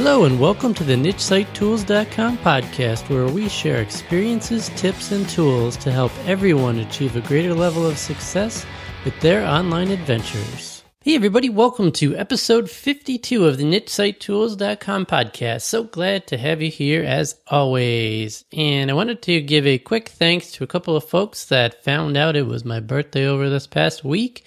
[0.00, 5.90] Hello, and welcome to the NicheSiteTools.com podcast, where we share experiences, tips, and tools to
[5.90, 8.64] help everyone achieve a greater level of success
[9.04, 10.84] with their online adventures.
[11.02, 15.62] Hey, everybody, welcome to episode 52 of the NicheSiteTools.com podcast.
[15.62, 18.44] So glad to have you here as always.
[18.52, 22.16] And I wanted to give a quick thanks to a couple of folks that found
[22.16, 24.44] out it was my birthday over this past week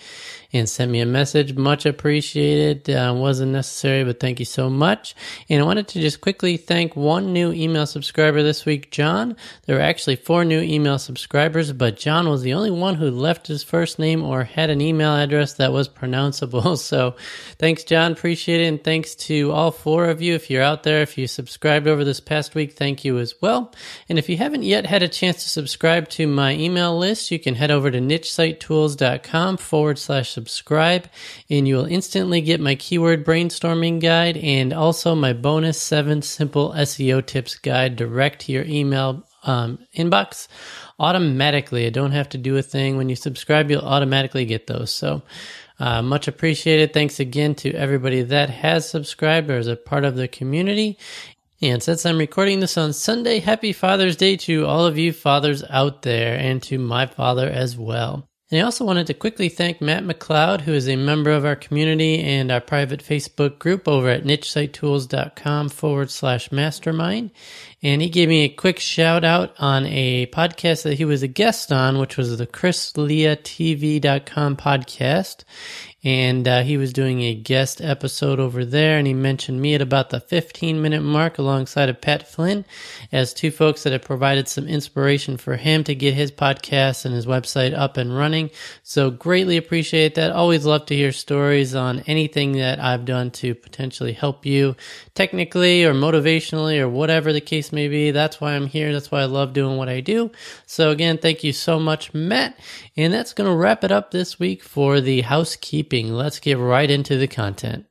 [0.54, 1.56] and sent me a message.
[1.56, 2.90] Much appreciated.
[2.90, 5.16] Uh, wasn't necessary, but thank you so much.
[5.50, 9.36] And I wanted to just quickly thank one new email subscriber this week, John.
[9.66, 13.48] There were actually four new email subscribers, but John was the only one who left
[13.48, 16.80] his first name or had an email address that was pronounceable.
[16.92, 17.16] So
[17.58, 18.12] thanks, John.
[18.12, 18.68] Appreciate it.
[18.68, 20.34] And thanks to all four of you.
[20.34, 23.74] If you're out there, if you subscribed over this past week, thank you as well.
[24.10, 27.40] And if you haven't yet had a chance to subscribe to my email list, you
[27.40, 31.08] can head over to nichesitetools.com forward slash subscribe,
[31.50, 36.72] and you will instantly get my keyword brainstorming guide and also my bonus seven simple
[36.72, 40.48] SEO tips guide direct to your email um, inbox
[41.00, 41.86] automatically.
[41.86, 42.98] I don't have to do a thing.
[42.98, 44.92] When you subscribe, you'll automatically get those.
[44.92, 45.22] So,
[45.80, 46.94] uh, much appreciated.
[46.94, 50.98] Thanks again to everybody that has subscribed or is a part of the community.
[51.62, 55.64] And since I'm recording this on Sunday, happy Father's Day to all of you fathers
[55.70, 58.28] out there and to my father as well.
[58.52, 61.56] And I also wanted to quickly thank Matt McLeod, who is a member of our
[61.56, 67.32] community and our private Facebook group over at nichesitetools.com forward slash mastermind.
[67.82, 71.30] And he gave me a quick shout out on a podcast that he was a
[71.30, 75.46] guest on, which was the ChrisLeahTV.com podcast
[76.04, 79.82] and uh, he was doing a guest episode over there and he mentioned me at
[79.82, 82.66] about the 15 minute mark alongside of pat flynn
[83.12, 87.14] as two folks that have provided some inspiration for him to get his podcast and
[87.14, 88.50] his website up and running.
[88.82, 90.32] So greatly appreciate that.
[90.32, 94.76] Always love to hear stories on anything that i've done to potentially help you
[95.14, 98.10] technically or motivationally or whatever the case may be.
[98.10, 98.92] That's why i'm here.
[98.92, 100.32] That's why i love doing what i do.
[100.66, 102.58] So again thank you so much matt.
[102.98, 106.90] And that's going to wrap it up this week for the housekeeping Let's get right
[106.90, 107.86] into the content.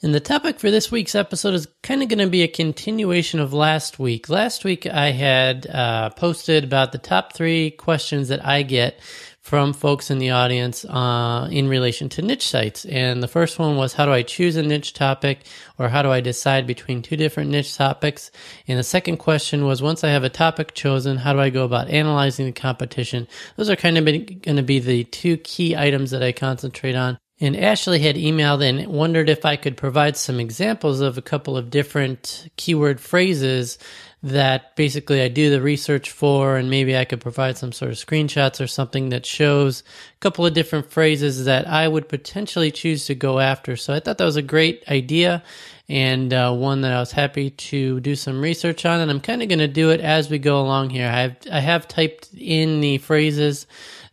[0.00, 3.40] And the topic for this week's episode is kind of going to be a continuation
[3.40, 4.28] of last week.
[4.28, 9.00] Last week, I had uh, posted about the top three questions that I get
[9.48, 12.84] from folks in the audience uh, in relation to niche sites.
[12.84, 15.40] And the first one was how do I choose a niche topic
[15.78, 18.30] or how do I decide between two different niche topics?
[18.66, 21.64] And the second question was once I have a topic chosen, how do I go
[21.64, 23.26] about analyzing the competition?
[23.56, 27.16] Those are kind of going to be the two key items that I concentrate on.
[27.40, 31.56] And Ashley had emailed and wondered if I could provide some examples of a couple
[31.56, 33.78] of different keyword phrases
[34.22, 37.96] that basically I do the research for, and maybe I could provide some sort of
[37.98, 39.82] screenshots or something that shows
[40.16, 43.76] a couple of different phrases that I would potentially choose to go after.
[43.76, 45.44] So I thought that was a great idea
[45.88, 49.00] and uh, one that I was happy to do some research on.
[49.00, 51.06] And I'm kind of going to do it as we go along here.
[51.06, 53.66] I have, I have typed in the phrases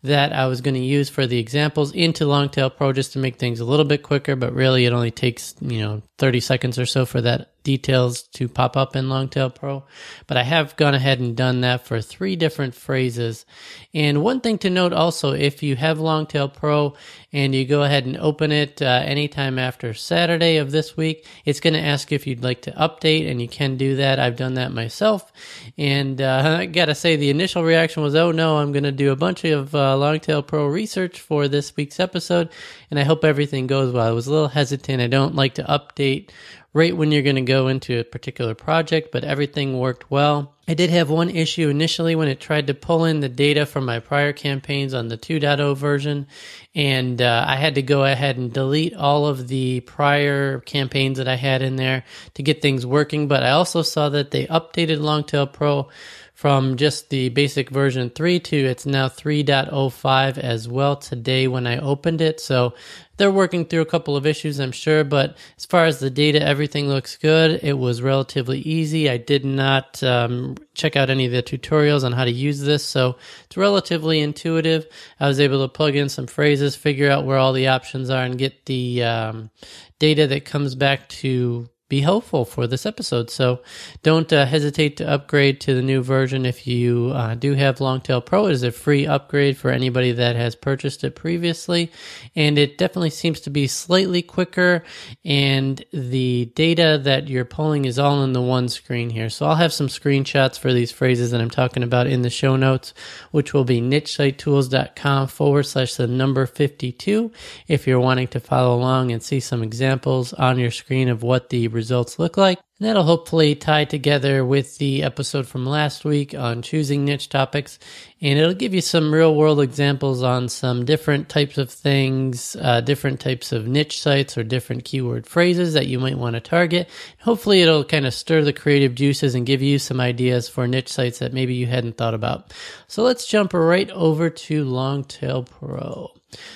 [0.03, 3.37] that I was going to use for the examples into Longtail Pro just to make
[3.37, 6.85] things a little bit quicker, but really it only takes, you know, 30 seconds or
[6.85, 9.83] so for that details to pop up in Longtail Pro.
[10.27, 13.45] But I have gone ahead and done that for three different phrases.
[13.93, 16.95] And one thing to note also, if you have Longtail Pro
[17.33, 21.59] and you go ahead and open it uh, anytime after Saturday of this week, it's
[21.59, 24.19] going to ask if you'd like to update, and you can do that.
[24.19, 25.33] I've done that myself.
[25.77, 28.91] And uh, I got to say, the initial reaction was, oh no, I'm going to
[28.91, 32.49] do a bunch of uh, Longtail Pro research for this week's episode,
[32.95, 34.07] and I hope everything goes well.
[34.07, 35.01] I was a little hesitant.
[35.01, 36.29] I don't like to update
[36.71, 40.55] right when you're going to go into a particular project, but everything worked well.
[40.65, 43.83] I did have one issue initially when it tried to pull in the data from
[43.83, 46.27] my prior campaigns on the 2.0 version,
[46.73, 51.27] and uh, I had to go ahead and delete all of the prior campaigns that
[51.27, 53.27] I had in there to get things working.
[53.27, 55.89] But I also saw that they updated Longtail Pro
[56.35, 61.77] from just the basic version 3 to it's now 3.05 as well today when I
[61.77, 62.41] opened it.
[62.41, 62.73] So
[63.15, 66.45] they're working through a couple of issues, I'm sure, but as far as the data,
[66.45, 67.61] everything looks good.
[67.63, 69.09] It was relatively easy.
[69.09, 72.83] I did not um, check out any of the tutorials on how to use this,
[72.83, 73.15] so
[73.45, 74.87] it's relatively intuitive.
[75.21, 78.23] I was able to plug in some phrases, figure out where all the options are,
[78.23, 79.51] and get the um,
[79.99, 83.29] data that comes back to be helpful for this episode.
[83.29, 83.61] So
[84.01, 88.21] don't uh, hesitate to upgrade to the new version if you uh, do have Longtail
[88.21, 88.47] Pro.
[88.47, 91.91] It is a free upgrade for anybody that has purchased it previously.
[92.35, 94.83] And it definitely seems to be slightly quicker.
[95.23, 99.29] And the data that you're pulling is all in the one screen here.
[99.29, 102.55] So I'll have some screenshots for these phrases that I'm talking about in the show
[102.55, 102.95] notes,
[103.29, 107.31] which will be nichesitetools.com forward slash the number 52
[107.67, 111.49] if you're wanting to follow along and see some examples on your screen of what
[111.49, 112.59] the results look like.
[112.79, 117.79] And that'll hopefully tie together with the episode from last week on choosing niche topics.
[118.19, 122.81] And it'll give you some real world examples on some different types of things, uh,
[122.81, 126.89] different types of niche sites or different keyword phrases that you might want to target.
[127.19, 130.91] Hopefully it'll kind of stir the creative juices and give you some ideas for niche
[130.91, 132.53] sites that maybe you hadn't thought about.
[132.87, 136.14] So let's jump right over to Longtail Pro.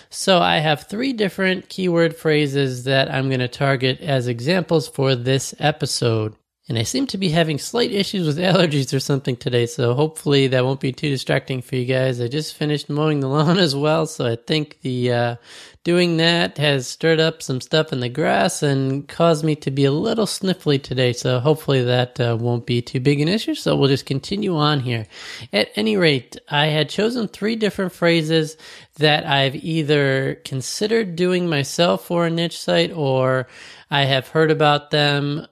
[0.10, 5.16] So I have three different keyword phrases that I'm going to target as examples for
[5.16, 6.36] this episode.
[6.68, 10.48] And I seem to be having slight issues with allergies or something today, so hopefully
[10.48, 12.21] that won't be too distracting for you guys.
[12.21, 15.36] I just finished mowing the lawn as well, so I think the uh,
[15.83, 19.85] doing that has stirred up some stuff in the grass and caused me to be
[19.85, 21.13] a little sniffly today.
[21.13, 23.55] So hopefully that uh, won't be too big an issue.
[23.55, 25.07] So we'll just continue on here.
[25.53, 28.57] At any rate, I had chosen three different phrases
[28.97, 33.47] that I've either considered doing myself for a niche site or
[33.89, 35.47] I have heard about them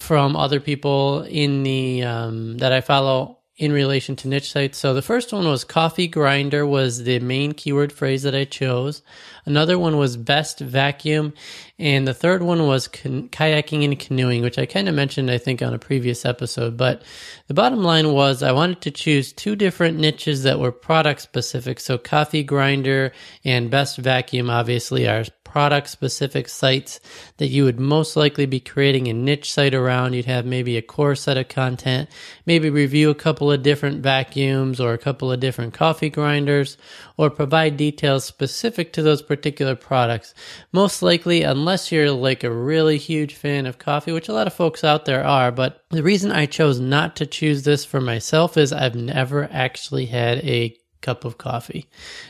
[0.00, 4.76] from other people in the um, that I follow in relation to niche sites.
[4.76, 9.02] So the first one was coffee grinder was the main keyword phrase that I chose.
[9.46, 11.32] Another one was best vacuum,
[11.78, 15.38] and the third one was con- kayaking and canoeing, which I kind of mentioned I
[15.38, 16.76] think on a previous episode.
[16.76, 17.02] But
[17.46, 21.78] the bottom line was I wanted to choose two different niches that were product specific.
[21.78, 23.12] So coffee grinder
[23.44, 26.98] and best vacuum obviously are product specific sites
[27.36, 30.14] that you would most likely be creating a niche site around.
[30.14, 32.08] You'd have maybe a core set of content,
[32.46, 36.78] maybe review a couple of different vacuums or a couple of different coffee grinders,
[37.18, 40.32] or provide details specific to those particular products.
[40.72, 44.54] Most likely, unless you're like a really huge fan of coffee, which a lot of
[44.54, 48.56] folks out there are, but the reason I chose not to choose this for myself
[48.56, 51.86] is I've never actually had a cup of coffee.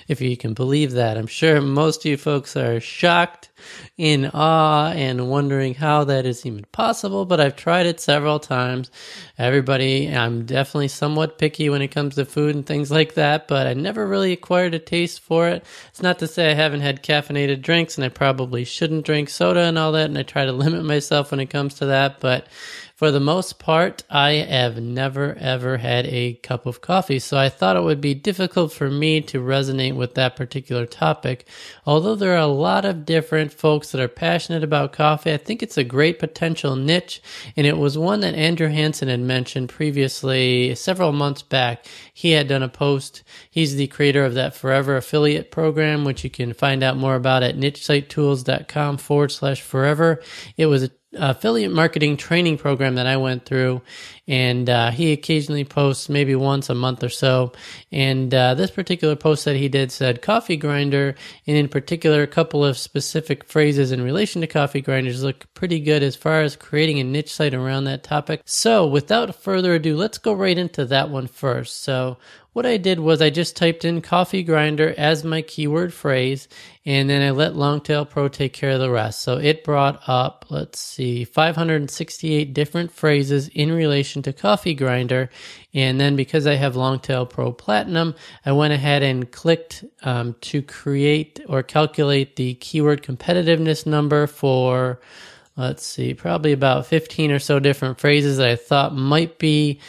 [0.08, 3.50] If you can believe that, I'm sure most of you folks are shocked,
[3.96, 8.90] in awe, and wondering how that is even possible, but I've tried it several times.
[9.38, 13.66] Everybody, I'm definitely somewhat picky when it comes to food and things like that, but
[13.66, 15.64] I never really acquired a taste for it.
[15.88, 19.60] It's not to say I haven't had caffeinated drinks, and I probably shouldn't drink soda
[19.60, 22.46] and all that, and I try to limit myself when it comes to that, but
[23.02, 27.48] for the most part, I have never ever had a cup of coffee, so I
[27.48, 31.48] thought it would be difficult for me to resonate with that particular topic.
[31.84, 35.62] Although there are a lot of different folks that are passionate about coffee, I think
[35.62, 37.22] it's a great potential niche,
[37.56, 41.86] and it was one that Andrew Hansen had mentioned previously several months back.
[42.12, 43.22] He had done a post.
[43.50, 47.42] He's the creator of that Forever affiliate program, which you can find out more about
[47.42, 50.22] at nichesitetools.com forward slash forever.
[50.56, 53.82] It was a affiliate marketing training program that I went through,
[54.26, 57.52] and uh, he occasionally posts maybe once a month or so.
[57.90, 61.14] And uh, this particular post that he did said coffee grinder,
[61.46, 65.80] and in particular, a couple of specific phrases in relation to coffee grinders look pretty
[65.80, 68.40] good as far as creating a niche site around that topic.
[68.44, 71.82] So, without further ado, let's go right into that one first.
[71.82, 72.18] So,
[72.52, 76.48] what I did was I just typed in coffee grinder as my keyword phrase,
[76.84, 79.22] and then I let Longtail Pro take care of the rest.
[79.22, 85.30] So it brought up, let's see, 568 different phrases in relation to coffee grinder.
[85.72, 88.14] And then because I have Longtail Pro Platinum,
[88.44, 95.00] I went ahead and clicked um, to create or calculate the keyword competitiveness number for
[95.56, 99.80] let's see, probably about 15 or so different phrases that I thought might be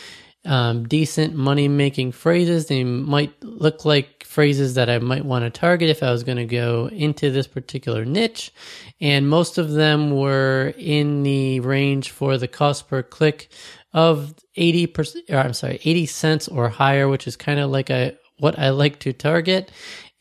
[0.45, 2.67] um, decent money making phrases.
[2.67, 6.37] They might look like phrases that I might want to target if I was going
[6.37, 8.51] to go into this particular niche.
[8.99, 13.49] And most of them were in the range for the cost per click
[13.93, 18.17] of 80%, or I'm sorry, 80 cents or higher, which is kind of like a,
[18.39, 19.71] what I like to target.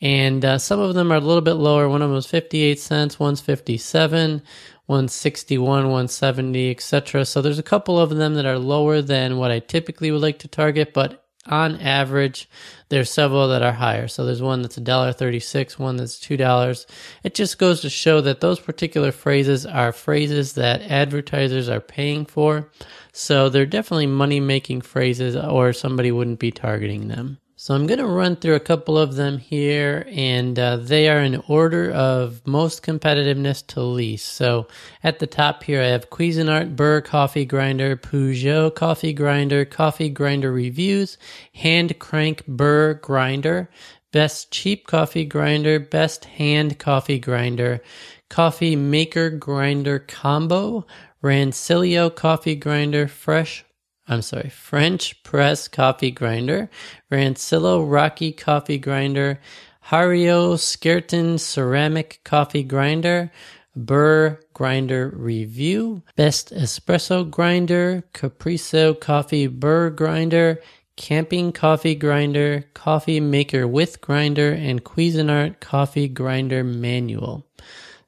[0.01, 1.87] And uh, some of them are a little bit lower.
[1.87, 4.41] One of them was 58 cents, one's 57.
[4.87, 7.25] 161, 170, etc.
[7.25, 10.39] So there's a couple of them that are lower than what I typically would like
[10.39, 12.49] to target, but on average,
[12.89, 14.07] there's several that are higher.
[14.07, 16.85] So there's one that's $1.36, one that's $2.
[17.23, 22.25] It just goes to show that those particular phrases are phrases that advertisers are paying
[22.25, 22.71] for.
[23.11, 27.39] So they're definitely money making phrases or somebody wouldn't be targeting them.
[27.63, 31.21] So I'm going to run through a couple of them here, and uh, they are
[31.21, 34.33] in order of most competitiveness to least.
[34.33, 34.67] So
[35.01, 40.51] at the top here, I have Cuisinart Burr Coffee Grinder, Peugeot Coffee Grinder, Coffee Grinder
[40.51, 41.17] Reviews,
[41.53, 43.69] Hand Crank Burr Grinder,
[44.11, 47.81] Best Cheap Coffee Grinder, Best Hand Coffee Grinder,
[48.29, 50.85] Coffee Maker Grinder Combo,
[51.23, 53.63] Rancilio Coffee Grinder, Fresh
[54.07, 56.69] I'm sorry, French Press Coffee Grinder,
[57.09, 59.39] Rancilio Rocky Coffee Grinder,
[59.87, 63.31] Hario Skeleton Ceramic Coffee Grinder,
[63.75, 70.59] Burr Grinder Review, Best Espresso Grinder, Capresso Coffee Burr Grinder,
[70.95, 77.47] Camping Coffee Grinder, Coffee Maker with Grinder, and Cuisinart Coffee Grinder Manual.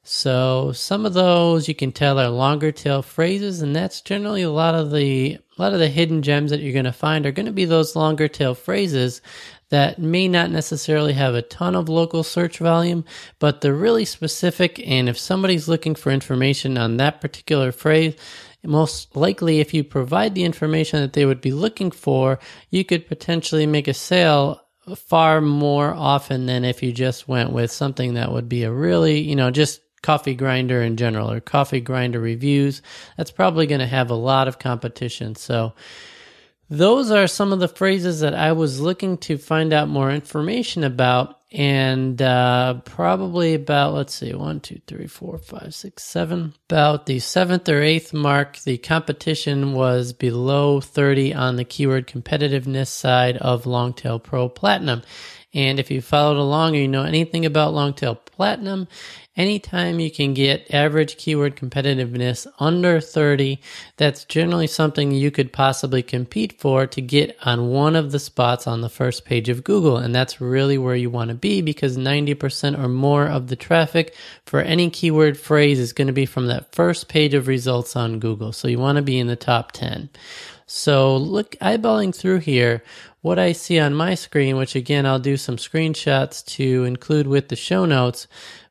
[0.08, 4.50] So some of those you can tell are longer tail phrases, and that's generally a
[4.50, 7.32] lot of the a lot of the hidden gems that you're going to find are
[7.32, 9.20] going to be those longer tail phrases
[9.70, 13.04] that may not necessarily have a ton of local search volume,
[13.40, 14.80] but they're really specific.
[14.86, 18.14] And if somebody's looking for information on that particular phrase,
[18.62, 22.38] most likely if you provide the information that they would be looking for,
[22.70, 24.60] you could potentially make a sale
[24.94, 29.18] far more often than if you just went with something that would be a really,
[29.18, 32.82] you know, just coffee grinder in general or coffee grinder reviews.
[33.16, 35.34] That's probably going to have a lot of competition.
[35.34, 35.74] So,
[36.68, 40.82] those are some of the phrases that I was looking to find out more information
[40.82, 41.34] about.
[41.52, 46.54] And uh, probably about, let's see, one, two, three, four, five, six, seven.
[46.68, 52.88] About the seventh or eighth mark, the competition was below 30 on the keyword competitiveness
[52.88, 55.02] side of Longtail Pro Platinum.
[55.54, 58.88] And if you followed along or you know anything about Longtail Platinum,
[59.36, 63.60] anytime you can get average keyword competitiveness under 30,
[63.96, 68.66] that's generally something you could possibly compete for to get on one of the spots
[68.66, 69.98] on the first page of Google.
[69.98, 74.14] And that's really where you want to be because 90% or more of the traffic
[74.44, 78.18] for any keyword phrase is going to be from that first page of results on
[78.18, 78.52] Google.
[78.52, 80.08] So you want to be in the top 10.
[80.66, 82.82] So look, eyeballing through here,
[83.22, 87.48] what I see on my screen, which again, I'll do some screenshots to include with
[87.48, 88.26] the show notes,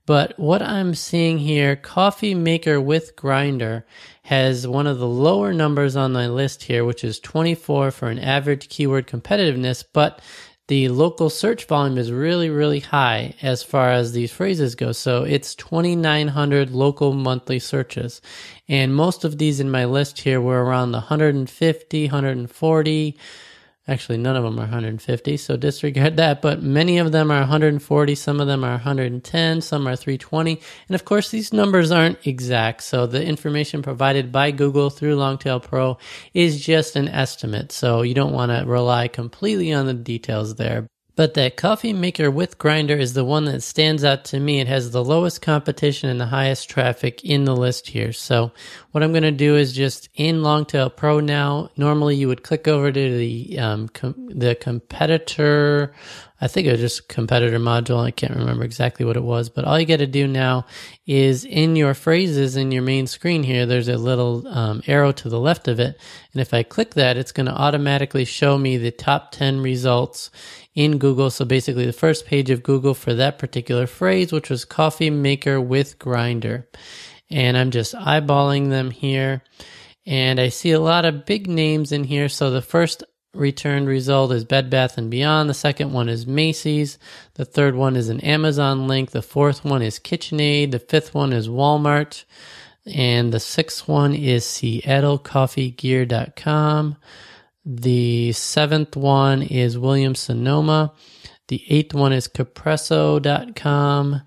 [0.06, 3.86] but what I'm seeing here, Coffee Maker with Grinder
[4.24, 8.20] has one of the lower numbers on my list here, which is 24 for an
[8.20, 10.22] average keyword competitiveness, but
[10.68, 14.92] the local search volume is really, really high as far as these phrases go.
[14.92, 18.20] So it's 2,900 local monthly searches.
[18.68, 23.18] And most of these in my list here were around the 150, 140,
[23.88, 26.42] Actually, none of them are 150, so disregard that.
[26.42, 30.60] But many of them are 140, some of them are 110, some are 320.
[30.88, 32.82] And of course, these numbers aren't exact.
[32.82, 36.00] So the information provided by Google through Longtail Pro
[36.34, 37.72] is just an estimate.
[37.72, 40.88] So you don't want to rely completely on the details there.
[41.16, 44.60] But that coffee maker with grinder is the one that stands out to me.
[44.60, 48.12] It has the lowest competition and the highest traffic in the list here.
[48.12, 48.52] So
[48.92, 51.70] what I'm going to do is just in Longtail Pro now.
[51.78, 55.94] Normally you would click over to the um, com- the competitor.
[56.42, 58.04] I think it was just competitor module.
[58.04, 60.66] I can't remember exactly what it was, but all you got to do now
[61.08, 65.30] is in your phrases in your main screen here, there's a little um, arrow to
[65.30, 65.98] the left of it.
[66.34, 70.30] And if I click that, it's going to automatically show me the top 10 results
[70.76, 71.30] in Google.
[71.30, 75.60] So basically, the first page of Google for that particular phrase, which was coffee maker
[75.60, 76.68] with grinder.
[77.32, 79.42] And I'm just eyeballing them here.
[80.06, 82.30] And I see a lot of big names in here.
[82.30, 83.04] So the first
[83.34, 85.50] returned result is Bed Bath and Beyond.
[85.50, 87.00] The second one is Macy's.
[87.34, 89.12] The third one is an Amazon link.
[89.12, 90.72] The fourth one is KitchenAid.
[90.72, 92.26] The fifth one is Walmart.
[92.86, 96.98] And the sixth one is SeattleCoffeeGear.com.
[97.66, 100.94] The seventh one is Williams Sonoma.
[101.48, 104.22] The eighth one is Capresso.com.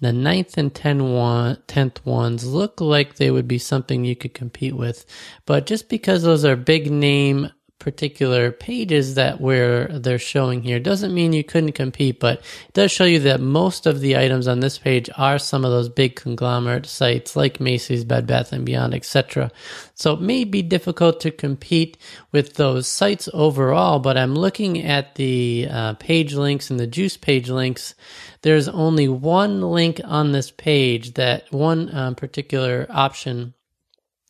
[0.00, 4.34] The ninth and ten one, tenth ones look like they would be something you could
[4.34, 5.06] compete with.
[5.46, 7.50] But just because those are big name
[7.82, 12.92] particular pages that where they're showing here doesn't mean you couldn't compete, but it does
[12.92, 16.14] show you that most of the items on this page are some of those big
[16.14, 19.50] conglomerate sites like Macy's, Bed Bath and Beyond, etc.
[19.94, 21.98] So it may be difficult to compete
[22.30, 27.16] with those sites overall, but I'm looking at the uh, page links and the juice
[27.16, 27.96] page links.
[28.42, 33.54] There's only one link on this page that one um, particular option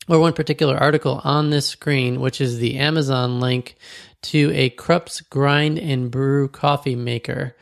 [0.09, 3.77] or one particular article on this screen, which is the Amazon link
[4.23, 7.57] to a Krups grind and brew coffee maker.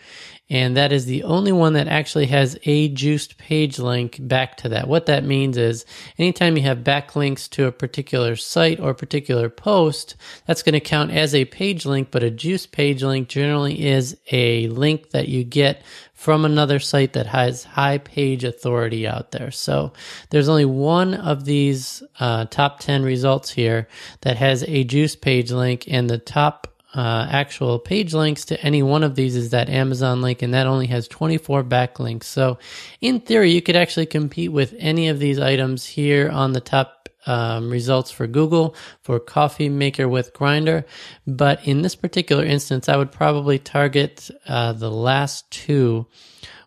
[0.50, 4.70] And that is the only one that actually has a juiced page link back to
[4.70, 4.88] that.
[4.88, 5.86] What that means is
[6.18, 10.16] anytime you have backlinks to a particular site or particular post,
[10.46, 14.18] that's going to count as a page link, but a juiced page link generally is
[14.32, 15.82] a link that you get
[16.14, 19.50] from another site that has high page authority out there.
[19.50, 19.92] So
[20.30, 23.88] there's only one of these uh, top 10 results here
[24.22, 28.82] that has a juice page link, and the top uh, actual page links to any
[28.82, 32.24] one of these is that Amazon link, and that only has 24 backlinks.
[32.24, 32.58] So,
[33.00, 37.00] in theory, you could actually compete with any of these items here on the top
[37.26, 40.86] um, results for Google for coffee maker with grinder.
[41.26, 46.06] But in this particular instance, I would probably target uh, the last two,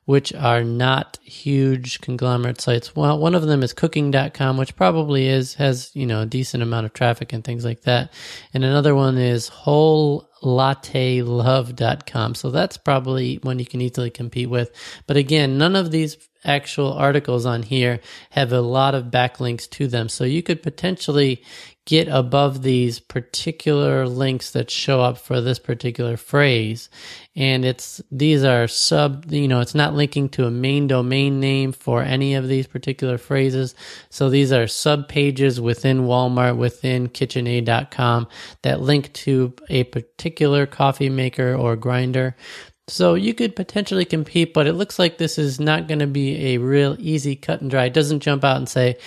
[0.05, 2.95] which are not huge conglomerate sites.
[2.95, 6.85] Well, one of them is cooking.com, which probably is, has, you know, a decent amount
[6.85, 8.11] of traffic and things like that.
[8.53, 12.35] And another one is whole lattelove.com.
[12.35, 14.71] So that's probably one you can easily compete with.
[15.07, 17.99] But again, none of these actual articles on here
[18.31, 20.09] have a lot of backlinks to them.
[20.09, 21.43] So you could potentially
[21.85, 26.89] get above these particular links that show up for this particular phrase.
[27.35, 31.73] And it's, these are sub, you know, it's not linking to a main domain name
[31.73, 33.75] for any of these particular phrases.
[34.09, 38.27] So these are sub pages within Walmart, within KitchenAid.com
[38.61, 42.37] that link to a particular coffee maker or grinder.
[42.87, 46.53] So you could potentially compete, but it looks like this is not going to be
[46.53, 47.85] a real easy cut and dry.
[47.85, 48.97] It doesn't jump out and say,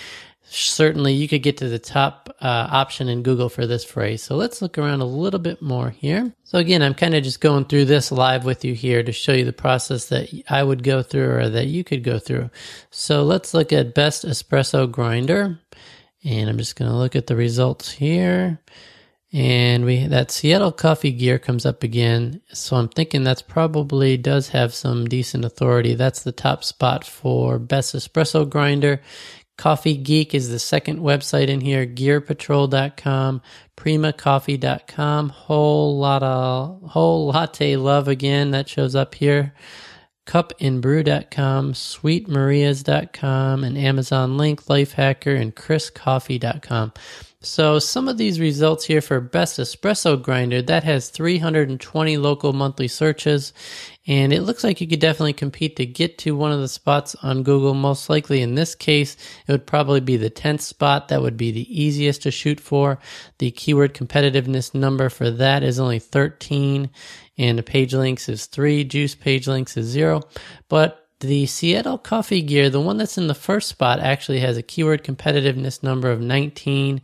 [0.49, 4.23] certainly you could get to the top uh, option in Google for this phrase.
[4.23, 6.33] So let's look around a little bit more here.
[6.43, 9.33] So again, I'm kind of just going through this live with you here to show
[9.33, 12.49] you the process that I would go through or that you could go through.
[12.89, 15.59] So let's look at best espresso grinder.
[16.23, 18.59] And I'm just going to look at the results here.
[19.33, 22.41] And we that Seattle coffee gear comes up again.
[22.53, 25.95] So I'm thinking that's probably does have some decent authority.
[25.95, 29.01] That's the top spot for best espresso grinder.
[29.57, 31.85] Coffee Geek is the second website in here.
[31.85, 33.41] GearPatrol.com,
[33.75, 39.53] PrimaCoffee.com, whole lot of whole latte love again that shows up here.
[40.27, 46.93] cupandbrew.com, sweetmarias.com, and Amazon Link, Lifehacker, and chriscoffee.com.
[47.47, 52.87] So some of these results here for best espresso grinder, that has 320 local monthly
[52.87, 53.53] searches.
[54.05, 57.15] And it looks like you could definitely compete to get to one of the spots
[57.23, 57.73] on Google.
[57.73, 59.15] Most likely in this case,
[59.47, 61.07] it would probably be the 10th spot.
[61.07, 62.99] That would be the easiest to shoot for.
[63.39, 66.89] The keyword competitiveness number for that is only 13
[67.37, 68.83] and the page links is three.
[68.83, 70.21] Juice page links is zero.
[70.69, 74.61] But the Seattle Coffee Gear, the one that's in the first spot, actually has a
[74.61, 77.01] keyword competitiveness number of 19.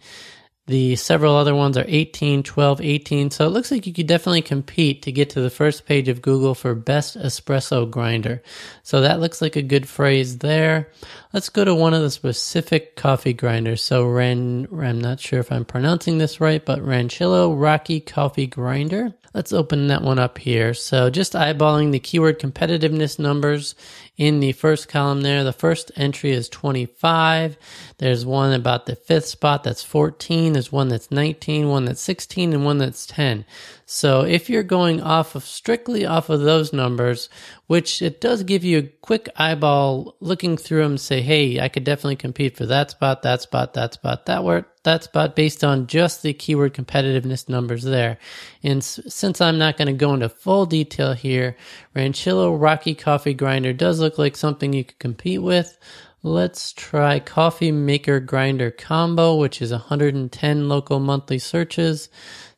[0.65, 3.32] The several other ones are 18, 12, 18.
[3.32, 6.21] So it looks like you could definitely compete to get to the first page of
[6.21, 8.41] Google for best espresso grinder.
[8.82, 10.89] So that looks like a good phrase there.
[11.34, 13.84] Let's go to one of the specific coffee grinders.
[13.84, 19.15] So Ran, I'm not sure if I'm pronouncing this right, but Ranchillo Rocky Coffee Grinder.
[19.34, 20.76] Let's open that one up here.
[20.76, 23.74] So just eyeballing the keyword competitiveness numbers
[24.15, 25.43] in the first column there.
[25.43, 27.58] The first entry is 25.
[27.98, 30.54] There's one about the fifth spot that's 14.
[30.54, 33.43] There's one that's 19, one that's 16, and one that's 10.
[33.88, 37.28] So if you're going off of strictly off of those numbers,
[37.73, 41.83] which it does give you a quick eyeball looking through them, say, hey, I could
[41.83, 45.88] definitely compete for that spot, that spot, that spot, that word, that spot based on
[45.88, 48.19] just the keyword competitiveness numbers there.
[48.62, 51.57] And s- since I'm not going to go into full detail here,
[51.95, 55.75] Ranchillo Rocky Coffee Grinder does look like something you could compete with.
[56.21, 62.09] Let's try Coffee Maker Grinder Combo, which is 110 local monthly searches.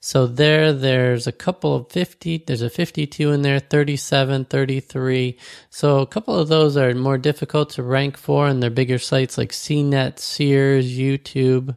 [0.05, 5.35] So there, there's a couple of 50, there's a 52 in there, 37, 33.
[5.71, 9.35] So a couple of those are more difficult to rank for and they're bigger sites
[9.35, 11.75] like CNET, Sears, YouTube,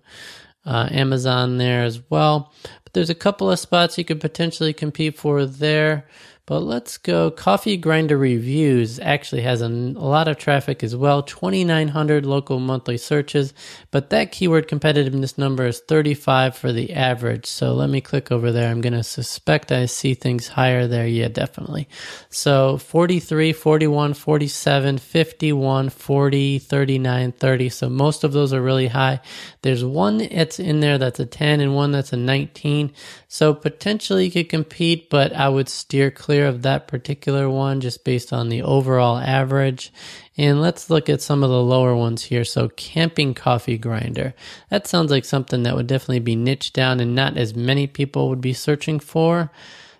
[0.66, 2.52] uh, Amazon there as well.
[2.84, 6.06] But there's a couple of spots you could potentially compete for there.
[6.48, 7.30] But let's go.
[7.30, 12.96] Coffee Grinder Reviews actually has a, a, lot of traffic as well 2,900 local monthly
[12.96, 13.52] searches,
[13.90, 17.44] but that keyword competitiveness number is 35 for the average.
[17.44, 18.70] So let me click over there.
[18.70, 21.06] I'm going to suspect I see things higher there.
[21.06, 21.86] Yeah, definitely.
[22.30, 27.68] So 43, 41, 47, 51, 40, 39, 30.
[27.68, 29.20] So most of those are really high.
[29.60, 32.94] There's one that's in there that's a 10 and one that's a 19.
[33.28, 38.04] So potentially you could compete, but I would steer clear of that particular one just
[38.04, 39.92] based on the overall average.
[40.36, 42.44] And let's look at some of the lower ones here.
[42.44, 44.34] So camping coffee grinder.
[44.70, 48.28] That sounds like something that would definitely be niched down and not as many people
[48.28, 49.50] would be searching for.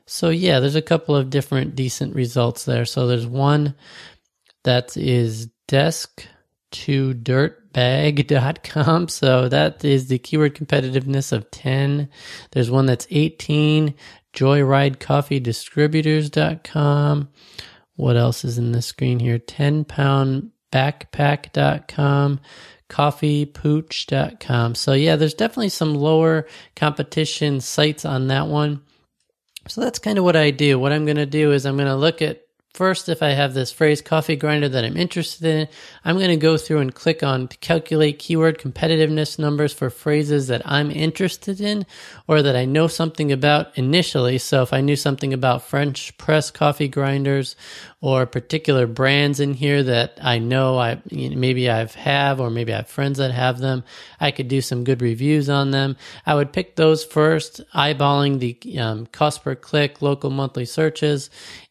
[0.07, 2.85] So yeah, there's a couple of different decent results there.
[2.85, 3.75] So there's one
[4.65, 6.27] that is desk
[6.71, 9.09] to dirtbag.com.
[9.09, 12.09] So that is the keyword competitiveness of 10.
[12.53, 13.95] There's one that's 18,
[14.35, 17.29] joyridecoffeedistributors.com.
[17.97, 19.39] What else is in the screen here?
[19.39, 22.41] 10 pound backpack.com,
[22.89, 24.75] coffeepooch.com.
[24.75, 28.83] So yeah, there's definitely some lower competition sites on that one.
[29.67, 30.79] So that's kind of what I do.
[30.79, 32.43] What I'm going to do is I'm going to look at
[32.75, 35.69] First, if I have this phrase coffee grinder that I'm interested in,
[36.05, 40.49] I'm going to go through and click on to calculate keyword competitiveness numbers for phrases
[40.49, 41.87] that I'm interested in
[42.29, 44.37] or that I know something about initially.
[44.39, 47.57] So if I knew something about French press coffee grinders
[48.01, 52.49] or particular brands in here that I know I you know, maybe I've have or
[52.49, 53.83] maybe I have friends that have them,
[54.21, 55.97] I could do some good reviews on them.
[56.25, 61.29] I would pick those first, eyeballing the um, cost per click, local monthly searches,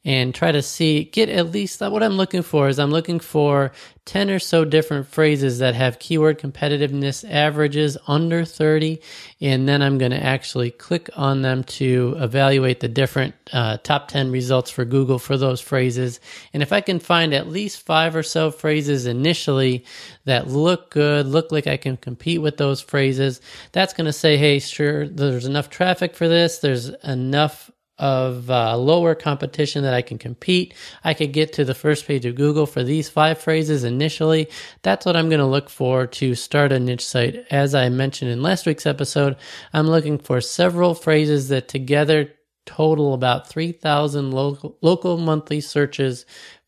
[0.07, 3.73] and try to see get at least what I'm looking for is I'm looking for
[4.05, 9.01] 10 or so different phrases that have keyword competitiveness averages under 30
[9.41, 14.07] and then I'm going to actually click on them to evaluate the different uh, top
[14.07, 16.21] 10 results for Google for those phrases.
[16.53, 19.83] And if I can find at least 5 or so phrases initially
[20.23, 23.41] that look good look like I can compete with those phrases
[23.73, 26.59] that's going to say hey sure there's enough traffic for this.
[26.59, 30.73] There's enough of uh, lower competition that I can compete.
[31.03, 34.49] I could get to the first page of Google for these five phrases initially.
[34.83, 37.45] That's what I'm going to look for to start a niche site.
[37.49, 39.35] As I mentioned in last week's episode,
[39.73, 42.31] I'm looking for several phrases that together
[42.67, 46.25] total about 3,000 local, local monthly searches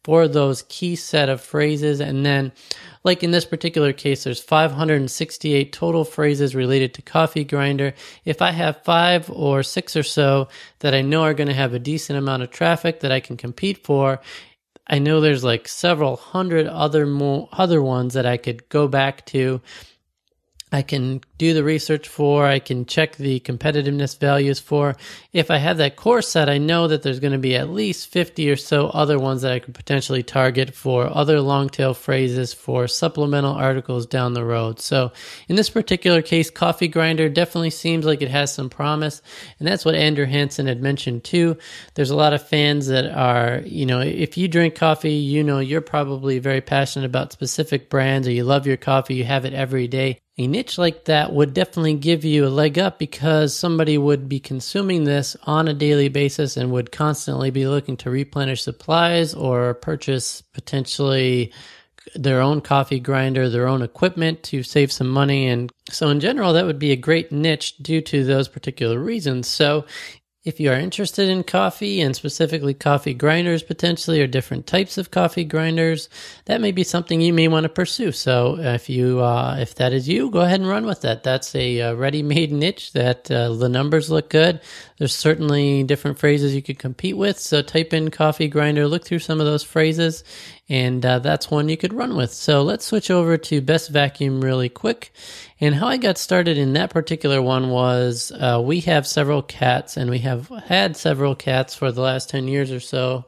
[0.09, 1.99] for those key set of phrases.
[1.99, 2.51] And then,
[3.03, 7.93] like in this particular case, there's 568 total phrases related to coffee grinder.
[8.25, 10.47] If I have five or six or so
[10.79, 13.37] that I know are going to have a decent amount of traffic that I can
[13.37, 14.19] compete for,
[14.87, 19.27] I know there's like several hundred other more other ones that I could go back
[19.27, 19.61] to
[20.71, 24.95] I can do the research for, I can check the competitiveness values for.
[25.31, 28.09] If I have that core set, I know that there's going to be at least
[28.09, 32.53] 50 or so other ones that I could potentially target for other long tail phrases
[32.53, 34.81] for supplemental articles down the road.
[34.81, 35.13] So
[35.47, 39.21] in this particular case, Coffee Grinder definitely seems like it has some promise.
[39.59, 41.57] And that's what Andrew Hansen had mentioned too.
[41.93, 45.59] There's a lot of fans that are, you know, if you drink coffee, you know,
[45.59, 49.53] you're probably very passionate about specific brands or you love your coffee, you have it
[49.53, 53.97] every day a niche like that would definitely give you a leg up because somebody
[53.97, 58.63] would be consuming this on a daily basis and would constantly be looking to replenish
[58.63, 61.51] supplies or purchase potentially
[62.15, 65.47] their own coffee grinder, their own equipment to save some money.
[65.47, 69.47] And so, in general, that would be a great niche due to those particular reasons.
[69.47, 69.85] So,
[70.49, 75.11] if you are interested in coffee and specifically coffee grinders potentially or different types of
[75.11, 76.09] coffee grinders,
[76.45, 78.11] that may be something you may want to pursue.
[78.11, 81.23] So if you uh, if that is you, go ahead and run with that.
[81.23, 84.59] That's a uh, ready-made niche that uh, the numbers look good.
[84.97, 87.39] There's certainly different phrases you could compete with.
[87.39, 90.23] So type in coffee grinder, look through some of those phrases,
[90.67, 92.33] and uh, that's one you could run with.
[92.33, 95.13] So let's switch over to best vacuum really quick.
[95.61, 99.97] And how I got started in that particular one was uh, we have several cats,
[99.97, 103.25] and we have had several cats for the last 10 years or so.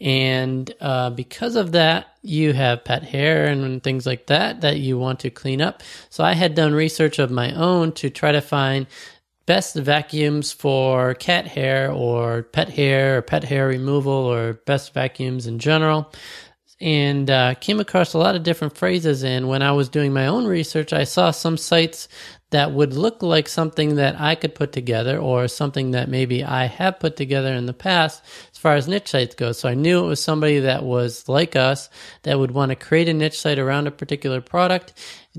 [0.00, 4.98] And uh, because of that, you have pet hair and things like that that you
[4.98, 5.82] want to clean up.
[6.10, 8.86] So I had done research of my own to try to find
[9.46, 15.46] best vacuums for cat hair or pet hair or pet hair removal or best vacuums
[15.46, 16.10] in general
[16.80, 19.22] and uh, came across a lot of different phrases.
[19.24, 22.08] And when I was doing my own research, I saw some sites
[22.50, 26.66] that would look like something that I could put together or something that maybe I
[26.66, 29.52] have put together in the past as far as niche sites go.
[29.52, 31.88] So I knew it was somebody that was like us
[32.22, 34.92] that would want to create a niche site around a particular product.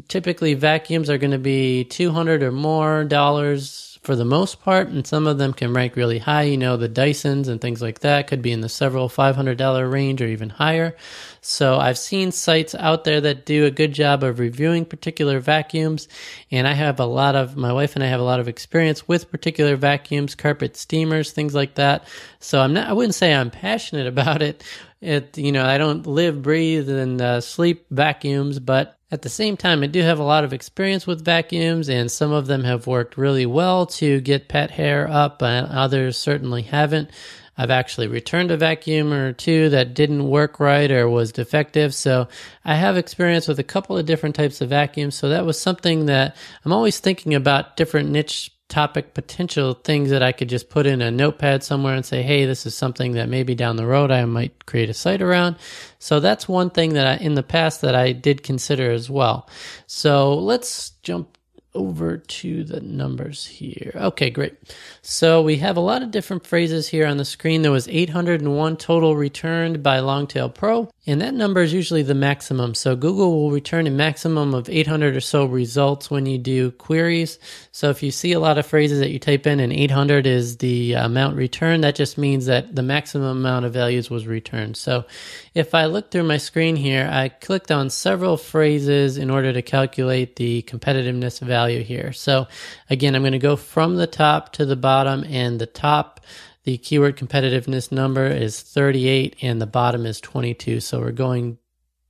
[0.09, 5.05] Typically, vacuums are going to be 200 or more dollars for the most part, and
[5.05, 6.43] some of them can rank really high.
[6.43, 10.21] You know, the Dysons and things like that could be in the several $500 range
[10.21, 10.95] or even higher.
[11.41, 16.07] So I've seen sites out there that do a good job of reviewing particular vacuums,
[16.51, 19.07] and I have a lot of, my wife and I have a lot of experience
[19.07, 22.07] with particular vacuums, carpet steamers, things like that.
[22.39, 24.63] So I'm not, I wouldn't say I'm passionate about it.
[25.01, 29.55] It, you know, I don't live, breathe, and uh, sleep vacuums, but at the same
[29.55, 32.87] time, I do have a lot of experience with vacuums, and some of them have
[32.87, 37.11] worked really well to get pet hair up, and others certainly haven't.
[37.57, 41.93] I've actually returned a vacuum or two that didn't work right or was defective.
[41.93, 42.27] So
[42.65, 45.15] I have experience with a couple of different types of vacuums.
[45.15, 50.23] So that was something that I'm always thinking about different niche topic potential things that
[50.23, 53.29] I could just put in a notepad somewhere and say, hey, this is something that
[53.29, 55.57] maybe down the road I might create a site around.
[55.99, 59.49] So that's one thing that I, in the past that I did consider as well.
[59.85, 61.37] So let's jump
[61.75, 63.91] over to the numbers here.
[63.95, 64.55] Okay, great.
[65.01, 67.61] So we have a lot of different phrases here on the screen.
[67.61, 72.73] There was 801 total returned by Longtail Pro, and that number is usually the maximum.
[72.73, 77.37] So Google will return a maximum of 800 or so results when you do queries.
[77.71, 80.57] So if you see a lot of phrases that you type in and 800 is
[80.57, 84.77] the amount returned, that just means that the maximum amount of values was returned.
[84.77, 85.05] So
[85.53, 89.61] if I look through my screen here, I clicked on several phrases in order to
[89.61, 92.13] calculate the competitiveness value here.
[92.13, 92.47] So
[92.89, 96.21] again, I'm going to go from the top to the bottom and the top
[96.65, 100.79] the keyword competitiveness number is 38 and the bottom is 22.
[100.81, 101.57] So we're going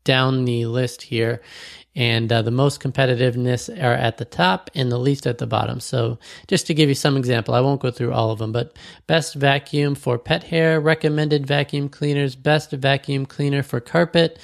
[0.06, 1.41] down the list here
[1.96, 5.80] and uh, the most competitiveness are at the top and the least at the bottom.
[5.80, 8.78] So just to give you some example, I won't go through all of them, but
[9.08, 14.39] best vacuum for pet hair, recommended vacuum cleaners, best vacuum cleaner for carpet,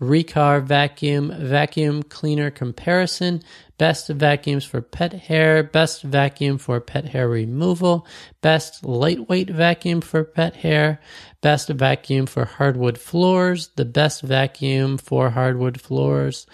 [0.00, 3.42] Riccar vacuum, vacuum cleaner comparison,
[3.78, 8.06] best vacuums for pet hair, best vacuum for pet hair removal,
[8.40, 11.00] best lightweight vacuum for pet hair,
[11.40, 16.46] best vacuum for hardwood floors, the best vacuum for hardwood floors,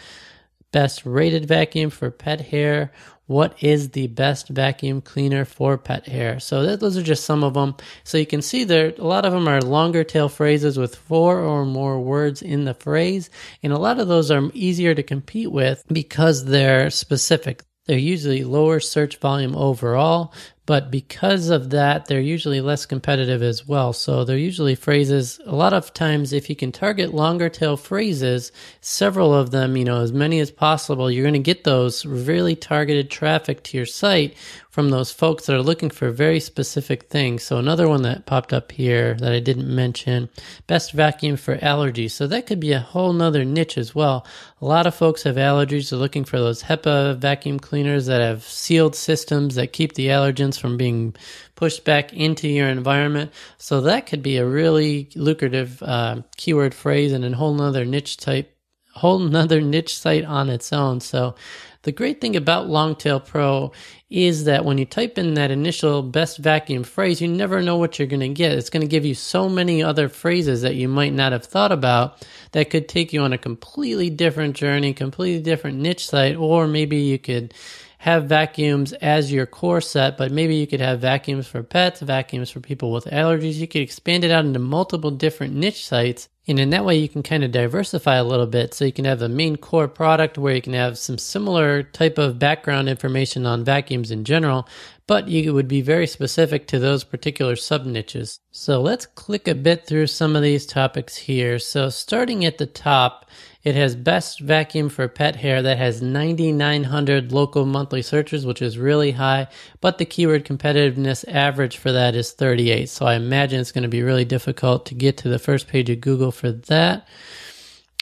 [0.71, 2.93] best rated vacuum for pet hair,
[3.31, 6.41] what is the best vacuum cleaner for pet hair?
[6.41, 7.77] So that, those are just some of them.
[8.03, 11.39] So you can see there, a lot of them are longer tail phrases with four
[11.39, 13.31] or more words in the phrase.
[13.63, 17.63] And a lot of those are easier to compete with because they're specific.
[17.87, 20.35] They're usually lower search volume overall,
[20.71, 23.93] but because of that, they're usually less competitive as well.
[23.93, 28.53] So they're usually phrases, a lot of times, if you can target longer tail phrases,
[28.81, 32.55] several of them, you know, as many as possible, you're going to get those really
[32.55, 34.37] targeted traffic to your site
[34.71, 37.43] from those folks that are looking for very specific things.
[37.43, 40.29] So another one that popped up here that I didn't mention,
[40.69, 42.13] best vacuum for allergies.
[42.13, 44.25] So that could be a whole nother niche as well.
[44.61, 45.91] A lot of folks have allergies.
[45.91, 50.59] They're looking for those HEPA vacuum cleaners that have sealed systems that keep the allergens
[50.59, 51.17] from being
[51.57, 53.33] pushed back into your environment.
[53.59, 58.19] So that could be a really lucrative uh, keyword phrase and a whole nother niche
[58.19, 58.57] type,
[58.95, 61.01] whole nother niche site on its own.
[61.01, 61.35] So
[61.83, 63.73] the great thing about Longtail Pro
[64.11, 67.99] is that when you type in that initial best vacuum phrase, you never know what
[67.99, 68.53] you're going to get.
[68.53, 71.73] It's going to give you so many other phrases that you might not have thought
[71.73, 76.67] about that could take you on a completely different journey, completely different niche site, or
[76.67, 77.55] maybe you could
[77.99, 82.51] have vacuums as your core set, but maybe you could have vacuums for pets, vacuums
[82.51, 83.55] for people with allergies.
[83.55, 87.09] You could expand it out into multiple different niche sites and in that way, you
[87.09, 88.75] can kind of diversify a little bit.
[88.75, 92.19] So you can have a main core product where you can have some similar type
[92.19, 94.67] of background information on vacuums in general,
[95.07, 98.41] but you would be very specific to those particular sub niches.
[98.51, 101.61] So let's click a bit through some of these topics here.
[101.61, 103.31] So starting at the top,
[103.63, 108.79] it has best vacuum for pet hair that has 9,900 local monthly searches, which is
[108.79, 109.49] really high,
[109.83, 112.89] but the keyword competitiveness average for that is 38.
[112.89, 115.91] So I imagine it's going to be really difficult to get to the first page
[115.91, 117.07] of Google for that.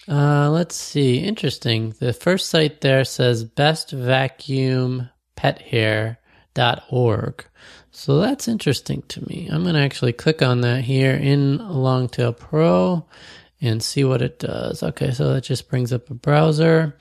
[0.07, 1.19] Uh, let's see.
[1.19, 1.95] Interesting.
[1.99, 7.45] The first site there says best vacuum pet hair.org.
[7.91, 9.49] So that's interesting to me.
[9.51, 13.05] I'm going to actually click on that here in Longtail Pro
[13.61, 14.83] and see what it does.
[14.83, 16.97] Okay, so that just brings up a browser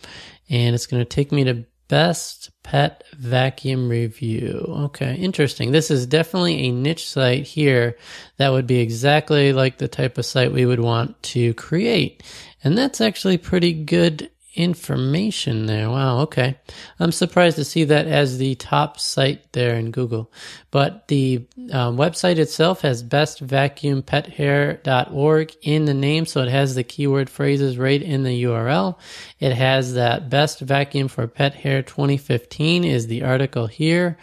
[0.50, 4.65] and it's going to take me to best pet vacuum review.
[4.67, 5.72] Okay, interesting.
[5.72, 7.98] This is definitely a niche site here
[8.38, 12.24] that would be exactly like the type of site we would want to create.
[12.63, 15.89] And that's actually pretty good information there.
[15.89, 16.20] Wow.
[16.22, 16.58] Okay.
[17.00, 20.32] I'm surprised to see that as the top site there in Google.
[20.72, 26.26] But the um, website itself has bestvacuumpethair.org in the name.
[26.26, 28.98] So it has the keyword phrases right in the URL.
[29.39, 34.17] It has that best vacuum for pet hair 2015 is the article here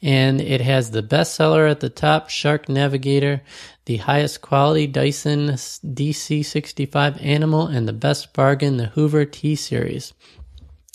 [0.00, 3.42] and it has the bestseller at the top, Shark Navigator,
[3.86, 10.12] the highest quality Dyson DC65 Animal, and the best bargain, the Hoover T Series.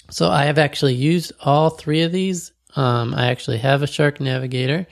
[0.09, 2.51] So I have actually used all three of these.
[2.75, 4.87] Um, I actually have a Shark Navigator.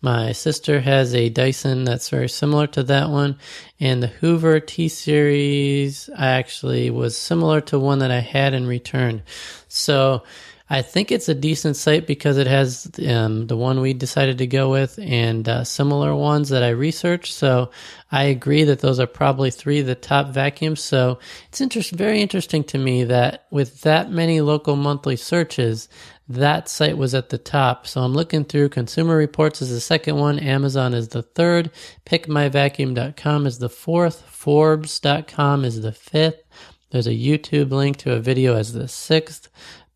[0.00, 3.38] My sister has a Dyson that's very similar to that one,
[3.80, 8.68] and the Hoover T Series I actually was similar to one that I had and
[8.68, 9.22] returned.
[9.68, 10.22] So
[10.68, 14.46] I think it's a decent site because it has um, the one we decided to
[14.46, 17.34] go with and uh, similar ones that I researched.
[17.34, 17.70] So
[18.10, 20.80] I agree that those are probably three of the top vacuums.
[20.80, 21.18] So
[21.52, 25.90] it's very interesting to me that with that many local monthly searches,
[26.30, 27.86] that site was at the top.
[27.86, 31.70] So I'm looking through Consumer Reports is the second one, Amazon is the third,
[32.06, 36.42] PickMyVacuum.com is the fourth, Forbes.com is the fifth.
[36.90, 39.48] There's a YouTube link to a video as the sixth.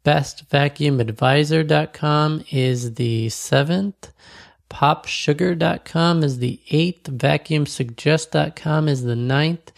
[0.05, 4.13] BestVacuumAdvisor.com is the seventh.
[4.71, 7.11] PopSugar.com is the eighth.
[7.11, 9.73] VacuumSuggest.com is the ninth.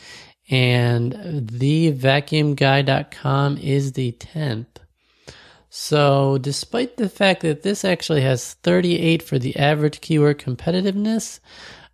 [0.50, 4.66] And TheVacuumGuy.com is the tenth.
[5.72, 11.38] So, despite the fact that this actually has 38 for the average keyword competitiveness,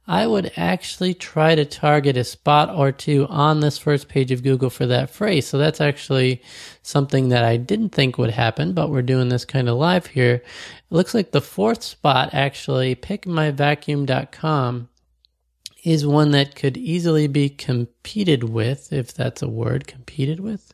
[0.09, 4.45] I would actually try to target a spot or two on this first page of
[4.45, 5.47] Google for that phrase.
[5.49, 6.43] So that's actually
[6.83, 10.35] something that I didn't think would happen, but we're doing this kind of live here.
[10.35, 10.45] It
[10.91, 14.89] looks like the fourth spot actually, pickmyvacuum.com,
[15.83, 20.73] is one that could easily be competed with, if that's a word, competed with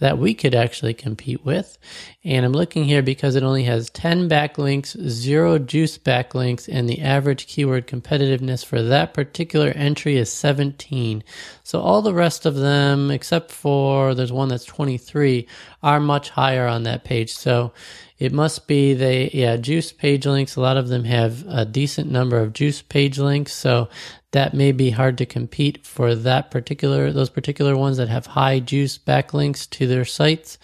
[0.00, 1.78] that we could actually compete with.
[2.24, 7.00] And I'm looking here because it only has 10 backlinks, zero juice backlinks, and the
[7.00, 11.24] average keyword competitiveness for that particular entry is 17.
[11.62, 15.46] So all the rest of them, except for there's one that's 23,
[15.82, 17.32] are much higher on that page.
[17.32, 17.72] So
[18.18, 20.56] it must be they, yeah, juice page links.
[20.56, 23.52] A lot of them have a decent number of juice page links.
[23.52, 23.88] So
[24.32, 28.60] that may be hard to compete for that particular, those particular ones that have high
[28.60, 30.58] juice backlinks to their sites.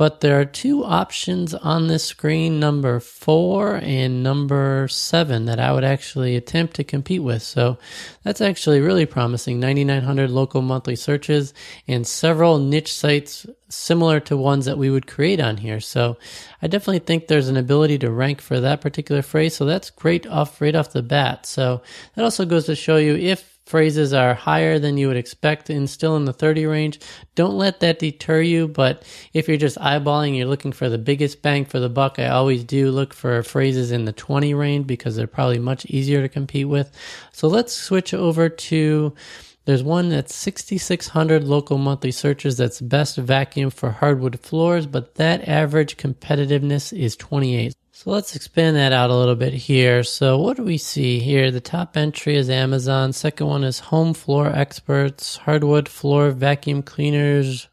[0.00, 5.74] But there are two options on this screen, number four and number seven, that I
[5.74, 7.42] would actually attempt to compete with.
[7.42, 7.76] So
[8.22, 9.60] that's actually really promising.
[9.60, 11.52] 9,900 local monthly searches
[11.86, 15.80] and several niche sites similar to ones that we would create on here.
[15.80, 16.16] So
[16.62, 19.54] I definitely think there's an ability to rank for that particular phrase.
[19.54, 21.44] So that's great off right off the bat.
[21.44, 21.82] So
[22.14, 25.88] that also goes to show you if phrases are higher than you would expect and
[25.88, 26.98] still in the 30 range,
[27.36, 28.66] don't let that deter you.
[28.66, 32.28] But if you're just eyeballing, you're looking for the biggest bang for the buck, I
[32.28, 36.28] always do look for phrases in the 20 range because they're probably much easier to
[36.28, 36.90] compete with.
[37.32, 39.14] So let's switch over to
[39.66, 45.46] there's one that's 6,600 local monthly searches that's best vacuum for hardwood floors, but that
[45.46, 47.74] average competitiveness is 28.
[47.92, 50.04] So let's expand that out a little bit here.
[50.04, 51.50] So what do we see here?
[51.50, 53.12] The top entry is Amazon.
[53.12, 57.66] Second one is Home Floor Experts, Hardwood Floor Vacuum Cleaners,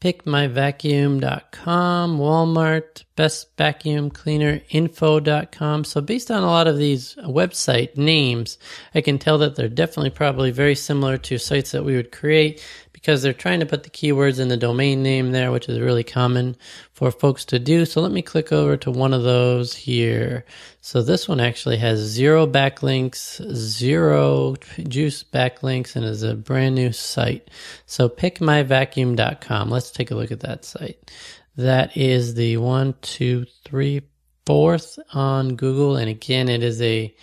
[0.00, 5.84] pickmyvacuum.com, Walmart, Best Vacuum Cleaner Info.com.
[5.84, 8.58] So based on a lot of these website names,
[8.94, 12.60] I can tell that they're definitely probably very similar to sites that we would create
[13.00, 16.04] because they're trying to put the keywords in the domain name there, which is really
[16.04, 16.56] common
[16.92, 17.86] for folks to do.
[17.86, 20.44] So let me click over to one of those here.
[20.82, 26.92] So this one actually has zero backlinks, zero juice backlinks, and is a brand new
[26.92, 27.48] site.
[27.86, 29.70] So pickmyvacuum.com.
[29.70, 31.10] Let's take a look at that site.
[31.56, 34.02] That is the one, two, three,
[34.44, 35.96] fourth on Google.
[35.96, 37.14] And again, it is a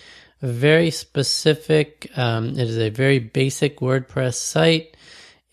[0.42, 4.96] very specific, um, it is a very basic WordPress site.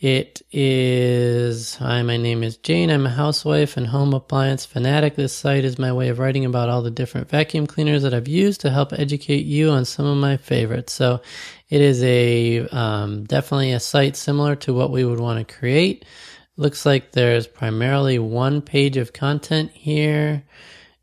[0.01, 2.91] It is Hi, my name is Jane.
[2.91, 5.15] I'm a housewife and home appliance fanatic.
[5.15, 8.27] This site is my way of writing about all the different vacuum cleaners that I've
[8.27, 10.93] used to help educate you on some of my favorites.
[10.93, 11.23] So
[11.71, 16.05] it is a um, definitely a site similar to what we would want to create.
[16.57, 20.43] Looks like there's primarily one page of content here.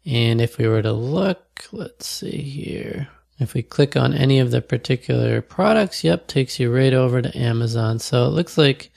[0.05, 3.07] And if we were to look, let's see here.
[3.41, 7.37] If we click on any of the particular products, yep, takes you right over to
[7.37, 7.97] Amazon.
[7.97, 8.91] So it looks like,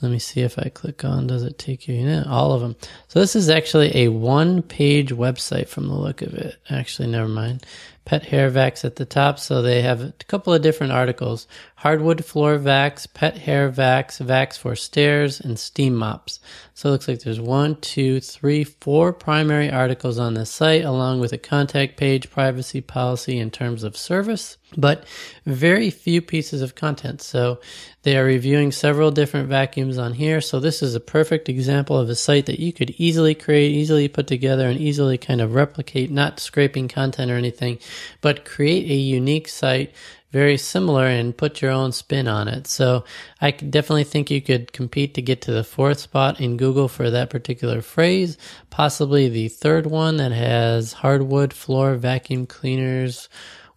[0.00, 2.76] let me see if I click on, does it take you, yeah, all of them.
[3.08, 6.56] So this is actually a one page website from the look of it.
[6.70, 7.66] Actually, never mind.
[8.04, 9.38] Pet hair vacs at the top.
[9.38, 11.46] So they have a couple of different articles
[11.84, 16.40] hardwood floor vacs, pet hair vacs, vacs for stairs, and steam mops.
[16.72, 21.20] So it looks like there's one, two, three, four primary articles on the site, along
[21.20, 25.04] with a contact page, privacy policy, in terms of service, but
[25.44, 27.20] very few pieces of content.
[27.20, 27.60] So
[28.02, 30.40] they are reviewing several different vacuums on here.
[30.40, 34.08] So this is a perfect example of a site that you could easily create, easily
[34.08, 37.78] put together, and easily kind of replicate, not scraping content or anything,
[38.20, 39.92] but create a unique site
[40.34, 42.66] very similar and put your own spin on it.
[42.66, 43.04] So
[43.40, 47.08] I definitely think you could compete to get to the fourth spot in Google for
[47.08, 48.36] that particular phrase.
[48.68, 53.28] Possibly the third one that has hardwood floor vacuum cleaners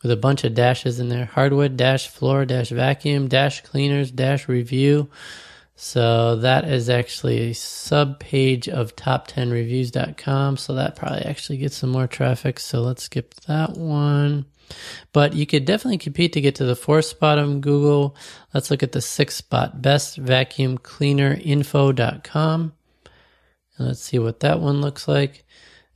[0.02, 1.26] with a bunch of dashes in there.
[1.26, 5.12] Hardwood dash floor dash vacuum dash cleaners dash review.
[5.80, 10.58] So that is actually a sub page of top10reviews.com.
[10.58, 12.60] So that probably actually gets some more traffic.
[12.60, 14.48] So let's skip that one.
[15.14, 18.16] But you could definitely compete to get to the fourth spot on Google.
[18.56, 22.74] Let's look at the sixth spot, bestvacuumcleanerinfo.com.
[23.78, 25.46] And let's see what that one looks like.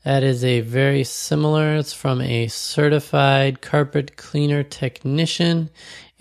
[0.05, 5.69] That is a very similar, it's from a certified carpet cleaner technician,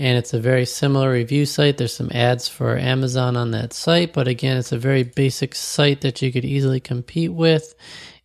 [0.00, 1.76] and it's a very similar review site.
[1.76, 6.00] There's some ads for Amazon on that site, but again, it's a very basic site
[6.00, 7.74] that you could easily compete with.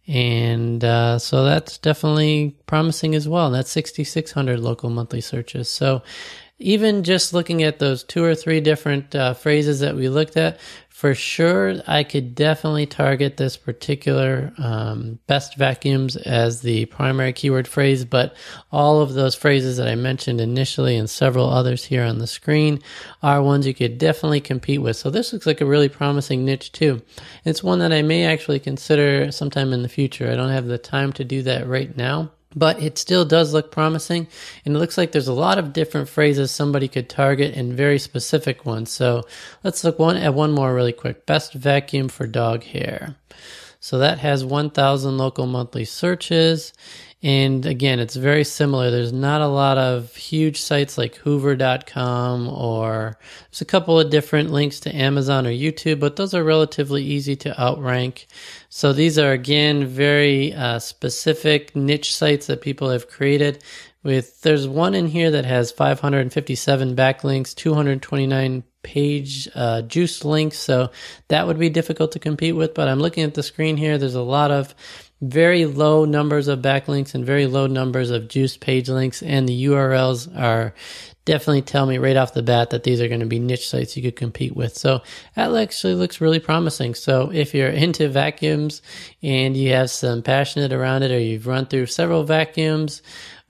[0.08, 3.52] And uh, so that's definitely promising as well.
[3.52, 5.68] That's 6,600 local monthly searches.
[5.68, 6.02] So
[6.60, 10.62] even just looking at those two or three different uh, phrases that we looked at,
[10.96, 17.68] for sure, I could definitely target this particular um, best vacuums as the primary keyword
[17.68, 18.34] phrase, but
[18.72, 22.82] all of those phrases that I mentioned initially and several others here on the screen
[23.22, 24.96] are ones you could definitely compete with.
[24.96, 27.02] So this looks like a really promising niche too.
[27.44, 30.32] It's one that I may actually consider sometime in the future.
[30.32, 33.72] I don't have the time to do that right now but it still does look
[33.72, 34.28] promising.
[34.66, 38.00] And it looks like there's a lot of different phrases somebody could target and very
[38.00, 38.92] specific ones.
[38.92, 39.24] So
[39.64, 41.26] let's look one at one more really quick.
[41.26, 43.16] Best vacuum for dog hair
[43.86, 46.74] so that has 1000 local monthly searches
[47.26, 48.92] and again, it's very similar.
[48.92, 53.18] There's not a lot of huge sites like hoover.com or
[53.50, 57.36] there's a couple of different links to Amazon or YouTube, but those are relatively easy
[57.38, 58.28] to outrank.
[58.70, 63.64] So these are again very uh, specific niche sites that people have created.
[64.04, 70.92] With there's one in here that has 557 backlinks, 229 page uh, juice links, so
[71.30, 72.76] that would be difficult to compete with.
[72.76, 73.98] But I'm looking at the screen here.
[73.98, 74.76] There's a lot of
[75.22, 79.66] very low numbers of backlinks and very low numbers of juice page links, and the
[79.66, 80.76] URLs are
[81.26, 83.98] definitely tell me right off the bat that these are going to be niche sites
[83.98, 84.78] you could compete with.
[84.78, 85.02] So
[85.36, 86.94] that actually looks really promising.
[86.94, 88.84] So if you're into vacuums
[89.24, 93.02] and you have some passionate around it, or you've run through several vacuums,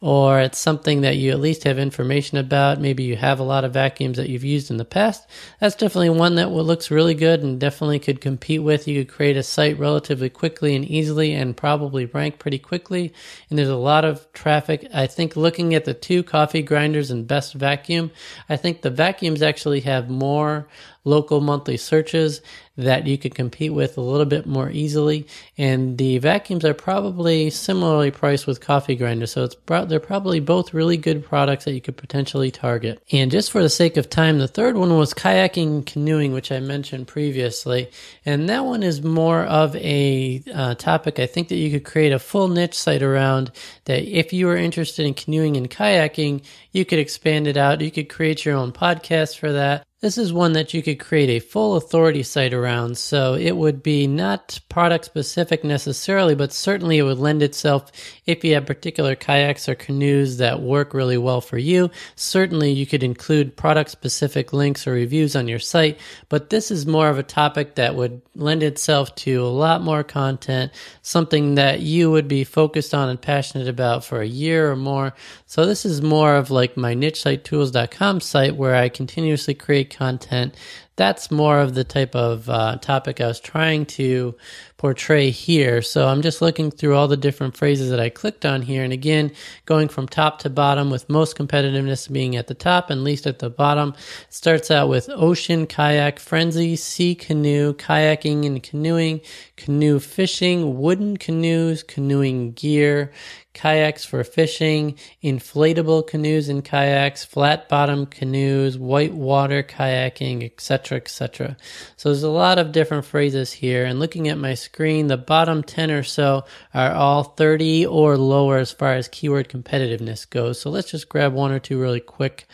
[0.02, 2.82] or it's something that you at least have information about.
[2.82, 5.28] Maybe you have a lot of vacuums that you've used in the past.
[5.60, 8.88] That's definitely one that looks really good and definitely could compete with.
[8.88, 13.14] You could create a site relatively quickly and easily and probably rank pretty quickly.
[13.50, 14.88] And there's a lot of traffic.
[14.94, 18.12] I think looking at the two coffee grinders and best vacuum,
[18.50, 20.68] I think the vacuums actually have more
[21.06, 22.42] local monthly searches
[22.78, 25.28] that you could compete with a little bit more easily.
[25.58, 29.32] And the vacuums are probably similarly priced with coffee grinders.
[29.32, 33.02] So it's they're probably both really good products that you could potentially target.
[33.12, 36.60] And just for the sake of time, the third one was kayaking canoeing, which I
[36.60, 37.90] mentioned previously.
[38.26, 42.12] And that one is more of a uh, topic I think that you could create
[42.12, 43.52] a full niche site around
[43.86, 47.82] that if you are interested in canoeing and kayaking, you could expand it out.
[47.82, 49.86] You could create your own podcast for that.
[50.06, 52.96] This is one that you could create a full authority site around.
[52.96, 57.92] So it would be not product specific necessarily, but certainly it would lend itself
[58.26, 61.92] if you have particular kayaks or canoes that work really well for you.
[62.16, 66.00] Certainly you could include product specific links or reviews on your site,
[66.30, 70.04] but this is more of a topic that would lend itself to a lot more
[70.04, 70.72] content,
[71.02, 75.14] something that you would be focused on and passionate about for a year or more.
[75.46, 80.56] So this is more of like my nichesitetools.com site where I continuously create content.
[80.98, 84.36] That's more of the type of uh, topic I was trying to
[84.78, 85.82] portray here.
[85.82, 88.84] So I'm just looking through all the different phrases that I clicked on here.
[88.84, 89.32] And again,
[89.66, 93.40] going from top to bottom with most competitiveness being at the top and least at
[93.40, 93.94] the bottom.
[94.30, 99.22] Starts out with ocean, kayak, frenzy, sea canoe, kayaking and canoeing,
[99.58, 103.12] canoe fishing, wooden canoes, canoeing gear,
[103.56, 111.58] kayaks for fishing, inflatable canoes and kayaks, flat bottom canoes, whitewater kayaking, etc., etc.
[111.98, 113.86] So there's a lot of different phrases here.
[113.86, 118.58] And looking at my screen, the bottom 10 or so are all 30 or lower
[118.58, 120.62] as far as keyword competitiveness goes.
[120.62, 122.48] So let's just grab one or two really quick.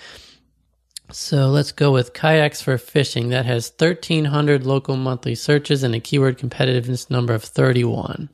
[1.14, 3.30] So let's go with kayaks for fishing.
[3.30, 8.30] That has 1,300 local monthly searches and a keyword competitiveness number of 31.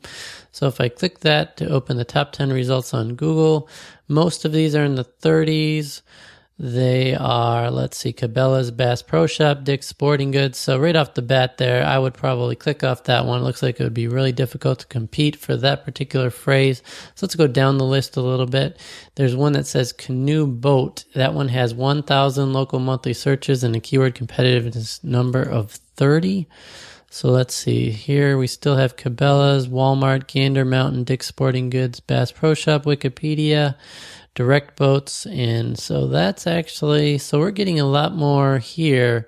[0.52, 3.68] So if I click that to open the top 10 results on Google,
[4.08, 6.02] most of these are in the 30s.
[6.60, 10.58] They are, let's see, Cabela's, Bass Pro Shop, Dick's Sporting Goods.
[10.58, 13.44] So right off the bat there, I would probably click off that one.
[13.44, 16.82] Looks like it would be really difficult to compete for that particular phrase.
[17.14, 18.80] So let's go down the list a little bit.
[19.14, 21.04] There's one that says canoe boat.
[21.14, 26.48] That one has 1,000 local monthly searches and a keyword competitiveness number of 30.
[27.12, 27.92] So let's see.
[27.92, 33.76] Here we still have Cabela's, Walmart, Gander Mountain, Dick's Sporting Goods, Bass Pro Shop, Wikipedia
[34.38, 35.26] direct boats.
[35.26, 39.28] And so that's actually, so we're getting a lot more here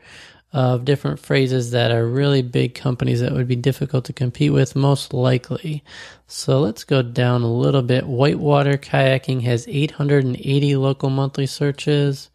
[0.53, 4.75] of different phrases that are really big companies that would be difficult to compete with,
[4.75, 5.83] most likely.
[6.27, 8.05] So let's go down a little bit.
[8.05, 12.29] Whitewater Kayaking has 880 local monthly searches.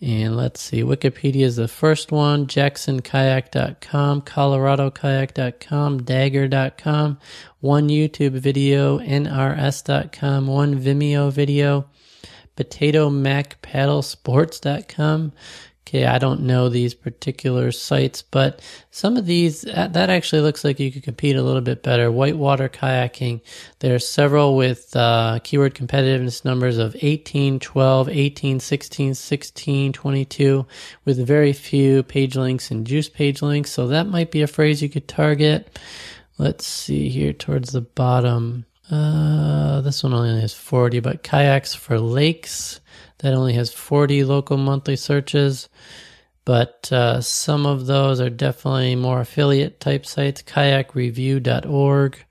[0.00, 7.18] And let's see, Wikipedia is the first one, jacksonkayak.com, coloradokayak.com, dagger.com,
[7.58, 11.88] one YouTube video, nrs.com, one Vimeo video,
[12.56, 15.32] potomac paddle sports.com,
[15.88, 18.60] okay, I don't know these particular sites, but
[18.90, 22.12] some of these, that actually looks like you could compete a little bit better.
[22.12, 23.40] Whitewater kayaking,
[23.78, 30.66] there's several with uh, keyword competitiveness numbers of 18, 12, 18, 16, 16, 22,
[31.06, 33.70] with very few page links and juice page links.
[33.70, 35.78] So that might be a phrase you could target.
[36.36, 38.66] Let's see here towards the bottom.
[38.90, 42.80] Uh, this one only has 40, but kayaks for lakes
[43.18, 45.68] that only has 40 local monthly searches.
[46.44, 50.42] But uh, some of those are definitely more affiliate type sites.
[50.42, 52.24] Kayakreview.org.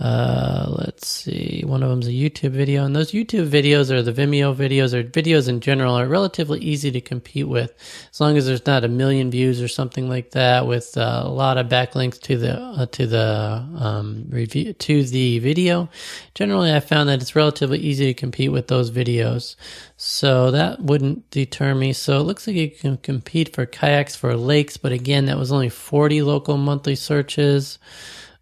[0.00, 1.64] Uh, let's see.
[1.66, 5.02] One of them's a YouTube video, and those YouTube videos or the Vimeo videos or
[5.02, 7.74] videos in general are relatively easy to compete with,
[8.12, 11.28] as long as there's not a million views or something like that, with uh, a
[11.28, 15.88] lot of backlinks to the uh, to the um, review to the video.
[16.34, 19.56] Generally, I found that it's relatively easy to compete with those videos,
[19.96, 21.92] so that wouldn't deter me.
[21.92, 25.50] So it looks like you can compete for kayaks for lakes, but again, that was
[25.50, 27.80] only 40 local monthly searches.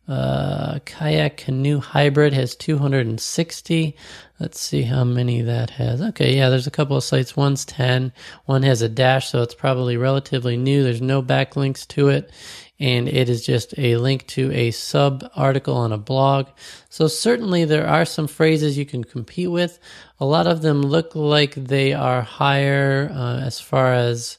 [0.09, 3.97] Uh, kayak canoe hybrid has 260.
[4.39, 6.01] Let's see how many that has.
[6.01, 7.37] Okay, yeah, there's a couple of sites.
[7.37, 8.13] One's 10,
[8.45, 10.85] one has a dash, so it's probably relatively new.
[10.85, 12.31] There's no backlinks to it,
[12.79, 16.49] and it is just a link to a sub article on a blog.
[16.89, 19.81] So certainly there are some phrases you can compete with.
[20.21, 24.39] A lot of them look like they are higher uh, as far as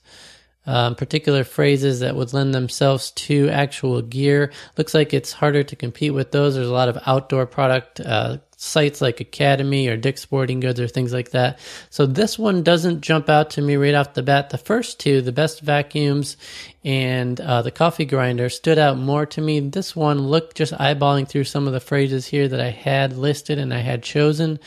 [0.67, 4.51] um, particular phrases that would lend themselves to actual gear.
[4.77, 6.55] Looks like it's harder to compete with those.
[6.55, 10.87] There's a lot of outdoor product uh, sites like Academy or Dick's Sporting Goods or
[10.87, 11.59] things like that.
[11.89, 14.49] So this one doesn't jump out to me right off the bat.
[14.49, 16.37] The first two, the best vacuums
[16.83, 19.59] and uh, the coffee grinder, stood out more to me.
[19.61, 23.59] This one looked just eyeballing through some of the phrases here that I had listed
[23.59, 24.59] and I had chosen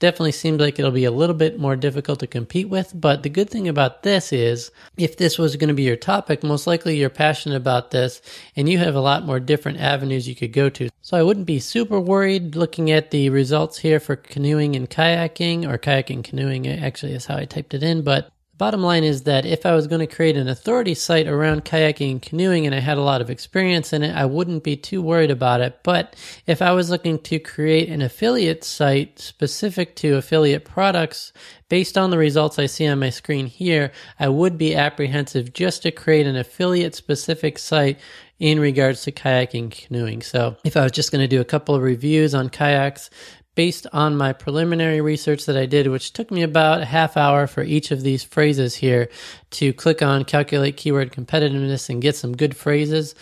[0.00, 2.92] definitely seems like it'll be a little bit more difficult to compete with.
[2.94, 6.42] But the good thing about this is if this was going to be your topic,
[6.42, 8.20] most likely you're passionate about this
[8.56, 10.88] and you have a lot more different avenues you could go to.
[11.02, 15.70] So I wouldn't be super worried looking at the results here for canoeing and kayaking
[15.70, 18.30] or kayaking canoeing actually is how I typed it in, but
[18.60, 22.10] Bottom line is that if I was going to create an authority site around kayaking
[22.10, 25.00] and canoeing and I had a lot of experience in it, I wouldn't be too
[25.00, 25.78] worried about it.
[25.82, 26.14] But
[26.46, 31.32] if I was looking to create an affiliate site specific to affiliate products
[31.70, 35.80] based on the results I see on my screen here, I would be apprehensive just
[35.84, 37.98] to create an affiliate specific site
[38.40, 40.20] in regards to kayaking canoeing.
[40.20, 43.08] So if I was just going to do a couple of reviews on kayaks,
[43.54, 47.46] based on my preliminary research that I did, which took me about a half hour
[47.46, 49.08] for each of these phrases here
[49.50, 53.14] to click on calculate keyword competitiveness and get some good phrases.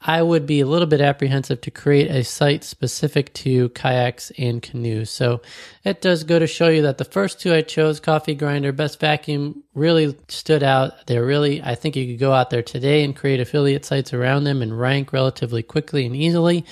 [0.00, 4.62] I would be a little bit apprehensive to create a site specific to kayaks and
[4.62, 5.10] canoes.
[5.10, 5.42] So
[5.84, 9.00] it does go to show you that the first two I chose, Coffee Grinder, Best
[9.00, 11.06] Vacuum, really stood out.
[11.06, 14.44] They're really, I think you could go out there today and create affiliate sites around
[14.44, 16.64] them and rank relatively quickly and easily.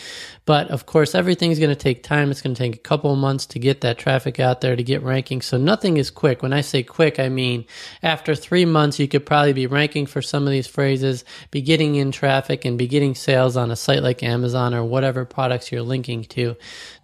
[0.44, 2.30] But of course, everything's going to take time.
[2.30, 4.82] It's going to take a couple of months to get that traffic out there to
[4.82, 5.42] get ranking.
[5.42, 6.42] So nothing is quick.
[6.42, 7.64] When I say quick, I mean
[8.02, 11.96] after three months, you could probably be ranking for some of these phrases, be getting
[11.96, 15.82] in traffic and be getting sales on a site like Amazon or whatever products you're
[15.82, 16.56] linking to.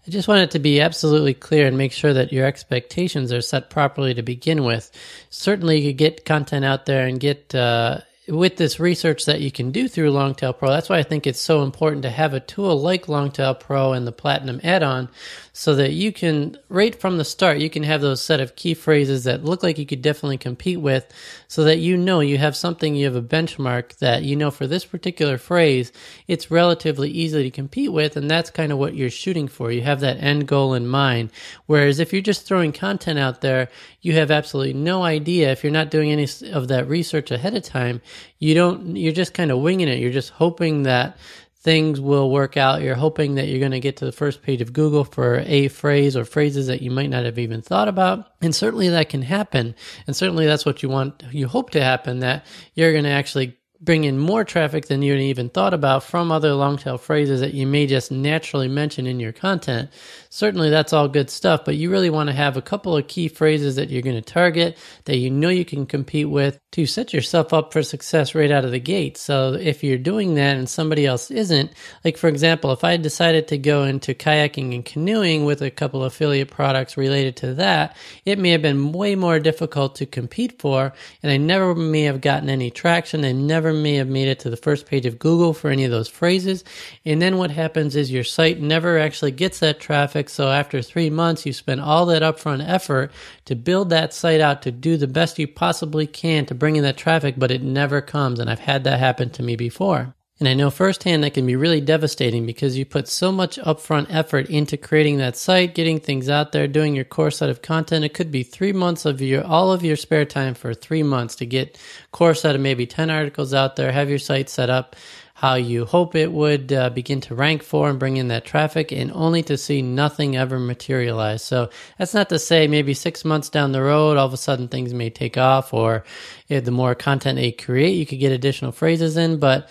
[0.07, 3.41] I just want it to be absolutely clear and make sure that your expectations are
[3.41, 4.91] set properly to begin with.
[5.31, 9.51] Certainly, you could get content out there and get uh, with this research that you
[9.51, 12.41] can do through Longtail Pro, that's why I think it's so important to have a
[12.41, 15.09] tool like Longtail Pro and the Platinum add-on
[15.55, 18.73] so that you can, right from the start, you can have those set of key
[18.73, 21.13] phrases that look like you could definitely compete with
[21.47, 24.67] so that you know you have something, you have a benchmark that you know for
[24.67, 25.93] this particular phrase,
[26.27, 28.17] it's relatively easy to compete with.
[28.17, 29.71] And that's kind of what you're shooting for.
[29.71, 31.31] You have that end goal in mind.
[31.67, 33.69] Whereas if you're just throwing content out there,
[34.01, 35.53] you have absolutely no idea.
[35.53, 38.01] If you're not doing any of that research ahead of time,
[38.39, 39.99] you don't, you're just kind of winging it.
[39.99, 41.19] You're just hoping that
[41.63, 42.83] things will work out.
[42.83, 45.69] You're hoping that you're going to get to the first page of Google for a
[45.69, 48.27] phrase or phrases that you might not have even thought about.
[48.41, 49.77] And certainly that can happen.
[50.07, 53.57] And certainly that's what you want, you hope to happen that you're going to actually
[53.81, 57.53] bring in more traffic than you even thought about from other long tail phrases that
[57.53, 59.91] you may just naturally mention in your content,
[60.33, 61.63] certainly that's all good stuff.
[61.63, 64.23] But you really want to have a couple of key phrases that you're going to
[64.23, 68.51] target that you know you can compete with to set yourself up for success right
[68.51, 69.19] out of the gate.
[69.19, 71.71] So if you're doing that and somebody else isn't,
[72.03, 76.03] like for example, if I decided to go into kayaking and canoeing with a couple
[76.03, 80.95] affiliate products related to that, it may have been way more difficult to compete for,
[81.23, 83.27] and I never may have gotten any traction.
[83.27, 85.91] I never may have made it to the first page of Google for any of
[85.91, 86.65] those phrases.
[87.05, 90.22] And then what happens is your site never actually gets that traffic.
[90.29, 93.11] So after three months, you spend all that upfront effort
[93.45, 96.83] to build that site out to do the best you possibly can to bring in
[96.85, 98.39] that traffic, but it never comes.
[98.39, 100.15] And I've had that happen to me before.
[100.43, 104.09] And I know firsthand that can be really devastating because you put so much upfront
[104.11, 108.05] effort into creating that site, getting things out there, doing your core set of content.
[108.05, 111.37] It could be three months of your, all of your spare time for three months
[111.37, 111.79] to get
[112.11, 114.97] core set of maybe 10 articles out there, have your site set up
[115.43, 118.93] how you hope it would uh, begin to rank for and bring in that traffic,
[118.93, 121.43] and only to see nothing ever materialize.
[121.43, 121.69] So
[121.99, 124.95] that's not to say maybe six months down the road, all of a sudden things
[124.95, 126.05] may take off, or
[126.47, 129.69] the more content they create, you could get additional phrases in, but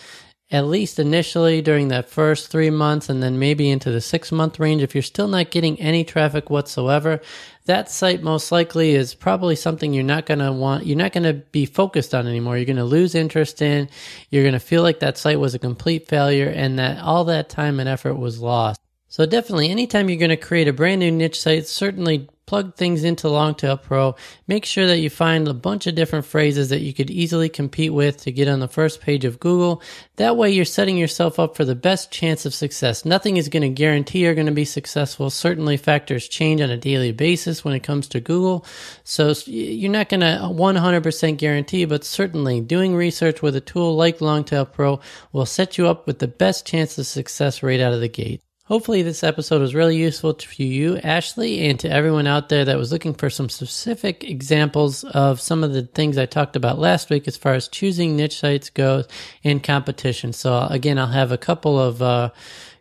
[0.51, 4.59] at least initially during that first three months and then maybe into the six month
[4.59, 7.21] range, if you're still not getting any traffic whatsoever,
[7.65, 11.23] that site most likely is probably something you're not going to want, you're not going
[11.23, 12.57] to be focused on anymore.
[12.57, 13.89] You're going to lose interest in,
[14.29, 17.49] you're going to feel like that site was a complete failure and that all that
[17.49, 18.81] time and effort was lost.
[19.07, 23.05] So definitely anytime you're going to create a brand new niche site, certainly plug things
[23.05, 24.13] into Longtail Pro,
[24.45, 27.93] make sure that you find a bunch of different phrases that you could easily compete
[27.93, 29.81] with to get on the first page of Google.
[30.17, 33.05] That way you're setting yourself up for the best chance of success.
[33.05, 35.29] Nothing is going to guarantee you're going to be successful.
[35.29, 38.65] Certainly factors change on a daily basis when it comes to Google.
[39.05, 44.19] So you're not going to 100% guarantee, but certainly doing research with a tool like
[44.19, 44.99] Longtail Pro
[45.31, 48.41] will set you up with the best chance of success right out of the gate.
[48.71, 52.77] Hopefully, this episode was really useful to you, Ashley, and to everyone out there that
[52.77, 57.09] was looking for some specific examples of some of the things I talked about last
[57.09, 59.09] week as far as choosing niche sites goes
[59.43, 60.31] in competition.
[60.31, 62.29] So, again, I'll have a couple of uh,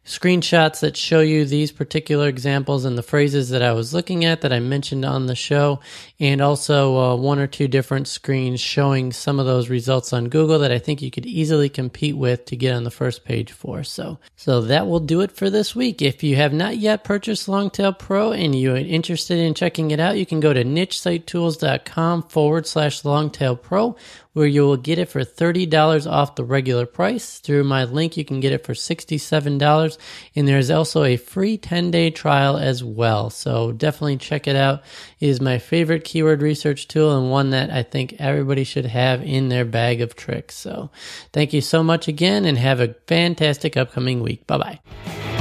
[0.04, 4.40] screenshots that show you these particular examples and the phrases that I was looking at
[4.40, 5.80] that I mentioned on the show,
[6.18, 10.58] and also uh, one or two different screens showing some of those results on Google
[10.60, 13.84] that I think you could easily compete with to get on the first page for.
[13.84, 16.02] So, so that will do it for this week.
[16.02, 20.18] If you have not yet purchased Longtail Pro and you're interested in checking it out,
[20.18, 23.96] you can go to nichesitetools.com forward slash Longtail Pro
[24.32, 27.38] where you will get it for $30 off the regular price.
[27.38, 29.98] Through my link, you can get it for $67.
[30.36, 33.30] And there's also a free 10 day trial as well.
[33.30, 34.82] So definitely check it out.
[35.18, 39.22] It is my favorite keyword research tool and one that I think everybody should have
[39.22, 40.54] in their bag of tricks.
[40.54, 40.90] So
[41.32, 44.46] thank you so much again and have a fantastic upcoming week.
[44.46, 45.39] Bye bye.